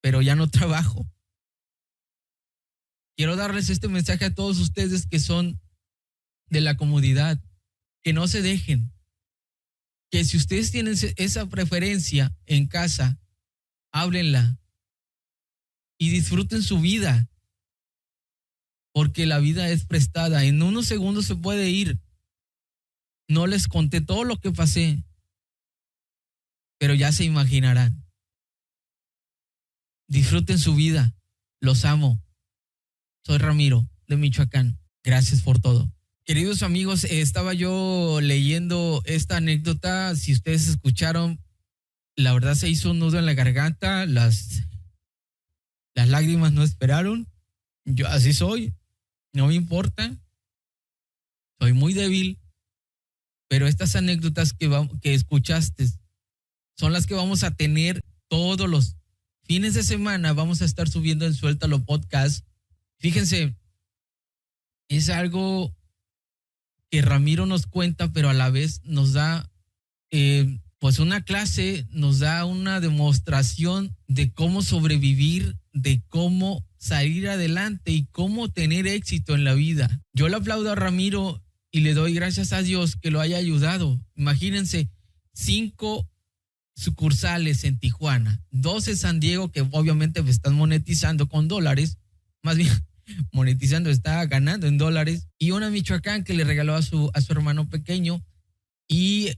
pero 0.00 0.22
ya 0.22 0.34
no 0.34 0.48
trabajo. 0.48 1.06
Quiero 3.14 3.36
darles 3.36 3.68
este 3.68 3.88
mensaje 3.88 4.24
a 4.24 4.34
todos 4.34 4.58
ustedes 4.58 5.06
que 5.06 5.20
son 5.20 5.60
de 6.48 6.62
la 6.62 6.78
comunidad, 6.78 7.38
que 8.02 8.14
no 8.14 8.26
se 8.26 8.40
dejen, 8.40 8.95
que 10.16 10.24
si 10.24 10.38
ustedes 10.38 10.70
tienen 10.70 10.94
esa 11.16 11.44
preferencia 11.44 12.34
en 12.46 12.68
casa, 12.68 13.20
háblenla 13.92 14.58
y 15.98 16.08
disfruten 16.08 16.62
su 16.62 16.80
vida, 16.80 17.28
porque 18.94 19.26
la 19.26 19.40
vida 19.40 19.68
es 19.68 19.84
prestada. 19.84 20.44
En 20.44 20.62
unos 20.62 20.86
segundos 20.86 21.26
se 21.26 21.36
puede 21.36 21.68
ir. 21.68 22.00
No 23.28 23.46
les 23.46 23.68
conté 23.68 24.00
todo 24.00 24.24
lo 24.24 24.38
que 24.38 24.52
pasé, 24.52 25.04
pero 26.78 26.94
ya 26.94 27.12
se 27.12 27.24
imaginarán. 27.24 28.02
Disfruten 30.08 30.58
su 30.58 30.74
vida. 30.74 31.14
Los 31.60 31.84
amo. 31.84 32.24
Soy 33.22 33.36
Ramiro 33.36 33.86
de 34.06 34.16
Michoacán. 34.16 34.78
Gracias 35.04 35.42
por 35.42 35.60
todo. 35.60 35.92
Queridos 36.26 36.64
amigos, 36.64 37.04
estaba 37.04 37.54
yo 37.54 38.18
leyendo 38.20 39.00
esta 39.04 39.36
anécdota. 39.36 40.12
Si 40.16 40.32
ustedes 40.32 40.66
escucharon, 40.66 41.40
la 42.16 42.32
verdad 42.32 42.56
se 42.56 42.68
hizo 42.68 42.90
un 42.90 42.98
nudo 42.98 43.20
en 43.20 43.26
la 43.26 43.34
garganta. 43.34 44.06
Las, 44.06 44.64
las 45.94 46.08
lágrimas 46.08 46.52
no 46.52 46.64
esperaron. 46.64 47.28
Yo 47.84 48.08
así 48.08 48.32
soy. 48.32 48.74
No 49.32 49.46
me 49.46 49.54
importa. 49.54 50.16
Soy 51.60 51.72
muy 51.74 51.94
débil. 51.94 52.40
Pero 53.48 53.68
estas 53.68 53.94
anécdotas 53.94 54.52
que, 54.52 54.68
que 55.00 55.14
escuchaste 55.14 55.86
son 56.76 56.92
las 56.92 57.06
que 57.06 57.14
vamos 57.14 57.44
a 57.44 57.54
tener 57.54 58.02
todos 58.26 58.68
los 58.68 58.96
fines 59.44 59.74
de 59.74 59.84
semana. 59.84 60.32
Vamos 60.32 60.60
a 60.60 60.64
estar 60.64 60.88
subiendo 60.88 61.24
en 61.24 61.34
Suéltalo 61.34 61.84
Podcast. 61.84 62.44
Fíjense, 62.98 63.54
es 64.88 65.08
algo 65.08 65.72
Ramiro 67.02 67.46
nos 67.46 67.66
cuenta, 67.66 68.12
pero 68.12 68.28
a 68.28 68.34
la 68.34 68.50
vez 68.50 68.80
nos 68.84 69.12
da 69.12 69.50
eh, 70.10 70.58
pues 70.78 70.98
una 70.98 71.22
clase, 71.22 71.86
nos 71.90 72.18
da 72.18 72.44
una 72.44 72.80
demostración 72.80 73.96
de 74.06 74.32
cómo 74.32 74.62
sobrevivir, 74.62 75.56
de 75.72 76.02
cómo 76.08 76.66
salir 76.78 77.28
adelante 77.28 77.92
y 77.92 78.06
cómo 78.06 78.50
tener 78.50 78.86
éxito 78.86 79.34
en 79.34 79.44
la 79.44 79.54
vida. 79.54 80.02
Yo 80.12 80.28
le 80.28 80.36
aplaudo 80.36 80.70
a 80.70 80.74
Ramiro 80.74 81.42
y 81.70 81.80
le 81.80 81.94
doy 81.94 82.14
gracias 82.14 82.52
a 82.52 82.62
Dios 82.62 82.96
que 82.96 83.10
lo 83.10 83.20
haya 83.20 83.38
ayudado. 83.38 84.00
Imagínense, 84.14 84.88
cinco 85.32 86.08
sucursales 86.74 87.64
en 87.64 87.78
Tijuana, 87.78 88.42
dos 88.50 88.86
en 88.88 88.96
San 88.96 89.18
Diego 89.18 89.50
que 89.50 89.62
obviamente 89.72 90.20
están 90.26 90.54
monetizando 90.54 91.28
con 91.28 91.48
dólares, 91.48 91.98
más 92.42 92.56
bien 92.56 92.70
monetizando, 93.32 93.90
está 93.90 94.24
ganando 94.26 94.66
en 94.66 94.78
dólares, 94.78 95.28
y 95.38 95.52
una 95.52 95.70
Michoacán 95.70 96.24
que 96.24 96.34
le 96.34 96.44
regaló 96.44 96.74
a 96.74 96.82
su, 96.82 97.10
a 97.14 97.20
su 97.20 97.32
hermano 97.32 97.68
pequeño 97.68 98.24
y 98.88 99.32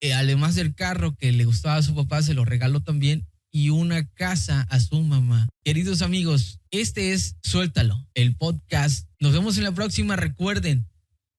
eh, 0.00 0.12
además 0.14 0.54
del 0.54 0.74
carro 0.74 1.16
que 1.16 1.32
le 1.32 1.44
gustaba 1.44 1.76
a 1.76 1.82
su 1.82 1.94
papá, 1.94 2.22
se 2.22 2.34
lo 2.34 2.44
regaló 2.44 2.80
también 2.80 3.26
y 3.50 3.70
una 3.70 4.06
casa 4.10 4.66
a 4.68 4.80
su 4.80 5.00
mamá. 5.00 5.48
Queridos 5.64 6.02
amigos, 6.02 6.60
este 6.70 7.12
es 7.12 7.36
Suéltalo, 7.42 8.06
el 8.14 8.36
podcast. 8.36 9.08
Nos 9.18 9.32
vemos 9.32 9.56
en 9.56 9.64
la 9.64 9.72
próxima. 9.72 10.16
Recuerden, 10.16 10.86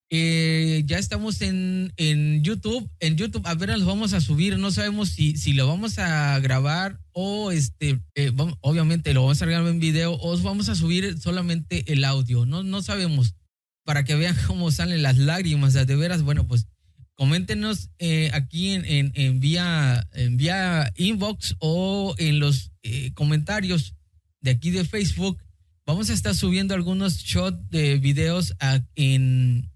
eh, 0.10 0.84
ya 0.86 0.98
estamos 0.98 1.42
en, 1.42 1.94
en 1.98 2.44
YouTube. 2.44 2.90
En 3.00 3.18
YouTube, 3.18 3.46
a 3.46 3.56
ver, 3.56 3.70
los 3.70 3.86
vamos 3.86 4.14
a 4.14 4.22
subir. 4.22 4.58
No 4.58 4.72
sabemos 4.72 5.10
si, 5.10 5.38
si 5.38 5.54
lo 5.54 5.68
vamos 5.68 6.00
a 6.00 6.40
grabar 6.40 7.00
o 7.12 7.52
este, 7.52 8.00
eh, 8.16 8.32
obviamente 8.62 9.14
lo 9.14 9.24
vamos 9.24 9.42
a 9.42 9.46
grabar 9.46 9.70
en 9.70 9.80
video 9.80 10.14
o 10.14 10.38
vamos 10.42 10.70
a 10.70 10.76
subir 10.76 11.20
solamente 11.20 11.92
el 11.92 12.06
audio. 12.06 12.46
No, 12.46 12.64
no 12.64 12.82
sabemos. 12.82 13.36
Para 13.84 14.04
que 14.04 14.16
vean 14.16 14.36
cómo 14.48 14.72
salen 14.72 15.04
las 15.04 15.18
lágrimas. 15.18 15.74
De 15.74 15.96
veras, 15.96 16.22
bueno, 16.22 16.48
pues 16.48 16.68
coméntenos 17.16 17.90
eh, 17.98 18.30
aquí 18.34 18.70
en, 18.70 19.12
en, 19.16 19.40
vía, 19.40 20.08
vía 20.32 20.94
inbox 20.96 21.56
o 21.60 22.14
en 22.20 22.40
los 22.40 22.72
eh, 22.84 23.12
comentarios 23.14 23.96
de 24.42 24.52
aquí 24.52 24.72
de 24.72 24.86
Facebook. 24.86 25.38
Vamos 25.86 26.10
a 26.10 26.14
estar 26.14 26.36
subiendo 26.36 26.76
algunos 26.76 27.18
shots 27.18 27.70
de 27.70 27.98
videos 27.98 28.54
en, 28.96 29.70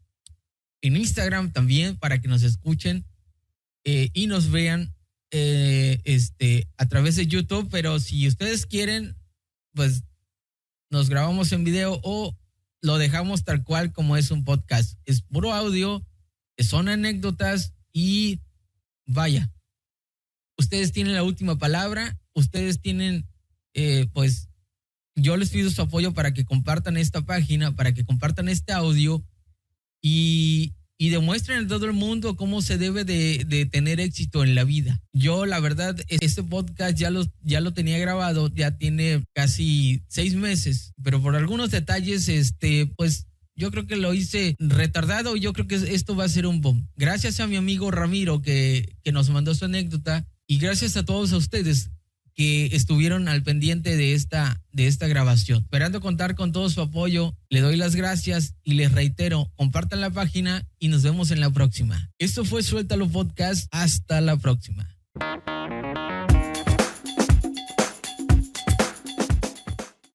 en 0.82 0.98
Instagram 0.98 1.52
también 1.52 1.98
para 1.98 2.22
que 2.22 2.28
nos 2.28 2.44
escuchen 2.44 3.06
eh, 3.84 4.10
y 4.14 4.28
nos 4.28 4.52
vean 4.52 4.94
este, 5.34 6.68
a 6.78 6.88
través 6.88 7.16
de 7.16 7.26
YouTube. 7.28 7.70
Pero 7.72 8.00
si 8.00 8.28
ustedes 8.28 8.66
quieren, 8.66 9.16
pues 9.74 10.04
nos 10.90 11.10
grabamos 11.10 11.52
en 11.54 11.64
video 11.64 12.00
o 12.04 12.38
lo 12.82 12.98
dejamos 12.98 13.44
tal 13.44 13.64
cual 13.64 13.94
como 13.94 14.18
es 14.18 14.32
un 14.32 14.44
podcast. 14.44 15.00
Es 15.06 15.22
puro 15.22 15.54
audio 15.54 16.06
son 16.64 16.90
anécdotas 16.90 17.74
y 17.94 18.42
vaya, 19.06 19.52
ustedes 20.58 20.92
tienen 20.92 21.14
la 21.14 21.24
última 21.24 21.58
palabra, 21.58 22.20
ustedes 22.34 22.82
tienen, 22.82 23.28
eh, 23.74 24.08
pues, 24.14 24.50
yo 25.16 25.38
les 25.38 25.50
pido 25.50 25.70
su 25.70 25.82
apoyo 25.82 26.14
para 26.14 26.34
que 26.34 26.46
compartan 26.46 26.98
esta 26.98 27.22
página, 27.22 27.76
para 27.76 27.94
que 27.94 28.06
compartan 28.06 28.48
este 28.50 28.72
audio 28.72 29.24
y, 30.02 30.74
y 30.98 31.10
demuestren 31.10 31.66
a 31.66 31.68
todo 31.68 31.86
el 31.86 31.94
mundo 31.94 32.36
cómo 32.36 32.62
se 32.62 32.78
debe 32.78 33.04
de, 33.04 33.46
de, 33.48 33.66
tener 33.66 34.00
éxito 34.00 34.44
en 34.44 34.56
la 34.56 34.64
vida. 34.64 35.02
Yo, 35.14 35.46
la 35.46 35.60
verdad, 35.60 36.00
este 36.08 36.44
podcast 36.44 36.98
ya 36.98 37.10
lo, 37.10 37.26
ya 37.42 37.62
lo 37.62 37.74
tenía 37.74 37.98
grabado, 37.98 38.50
ya 38.54 38.78
tiene 38.78 39.24
casi 39.34 40.04
seis 40.08 40.36
meses, 40.36 40.94
pero 41.04 41.22
por 41.22 41.36
algunos 41.36 41.72
detalles, 41.72 42.28
este, 42.30 42.88
pues 42.98 43.28
yo 43.56 43.72
creo 43.72 43.86
que 43.86 43.96
lo 43.96 44.14
hice 44.14 44.56
retardado 44.60 45.36
y 45.36 45.42
yo 45.42 45.54
creo 45.54 45.68
que 45.68 45.76
esto 45.76 46.16
va 46.16 46.26
a 46.26 46.30
ser 46.30 46.48
un 46.48 46.62
boom. 46.62 46.88
Gracias 46.96 47.40
a 47.40 47.48
mi 47.48 47.56
amigo 47.56 47.92
Ramiro 47.92 48.42
que, 48.42 48.96
que 49.04 49.12
nos 49.12 49.30
mandó 49.30 49.54
su 49.54 49.66
anécdota 49.66 50.28
y 50.48 50.58
gracias 50.58 50.98
a 50.98 51.06
todos 51.06 51.34
a 51.34 51.38
ustedes 51.38 51.92
que 52.36 52.68
estuvieron 52.76 53.28
al 53.28 53.44
pendiente 53.44 53.98
de 53.98 54.14
esta, 54.14 54.62
de 54.72 54.88
esta 54.88 55.08
grabación. 55.08 55.64
Esperando 55.64 56.02
contar 56.02 56.36
con 56.36 56.52
todo 56.52 56.70
su 56.70 56.82
apoyo, 56.82 57.36
le 57.50 57.62
doy 57.62 57.76
las 57.78 57.96
gracias 57.96 58.56
y 58.64 58.74
les 58.74 58.92
reitero, 58.92 59.52
compartan 59.56 60.02
la 60.02 60.10
página 60.10 60.68
y 60.80 60.88
nos 60.88 61.04
vemos 61.04 61.32
en 61.32 61.40
la 61.40 61.50
próxima. 61.50 62.10
Esto 62.18 62.46
fue 62.46 62.64
Suéltalo 62.64 63.08
Podcast. 63.08 63.68
Hasta 63.72 64.22
la 64.22 64.38
próxima. 64.38 64.88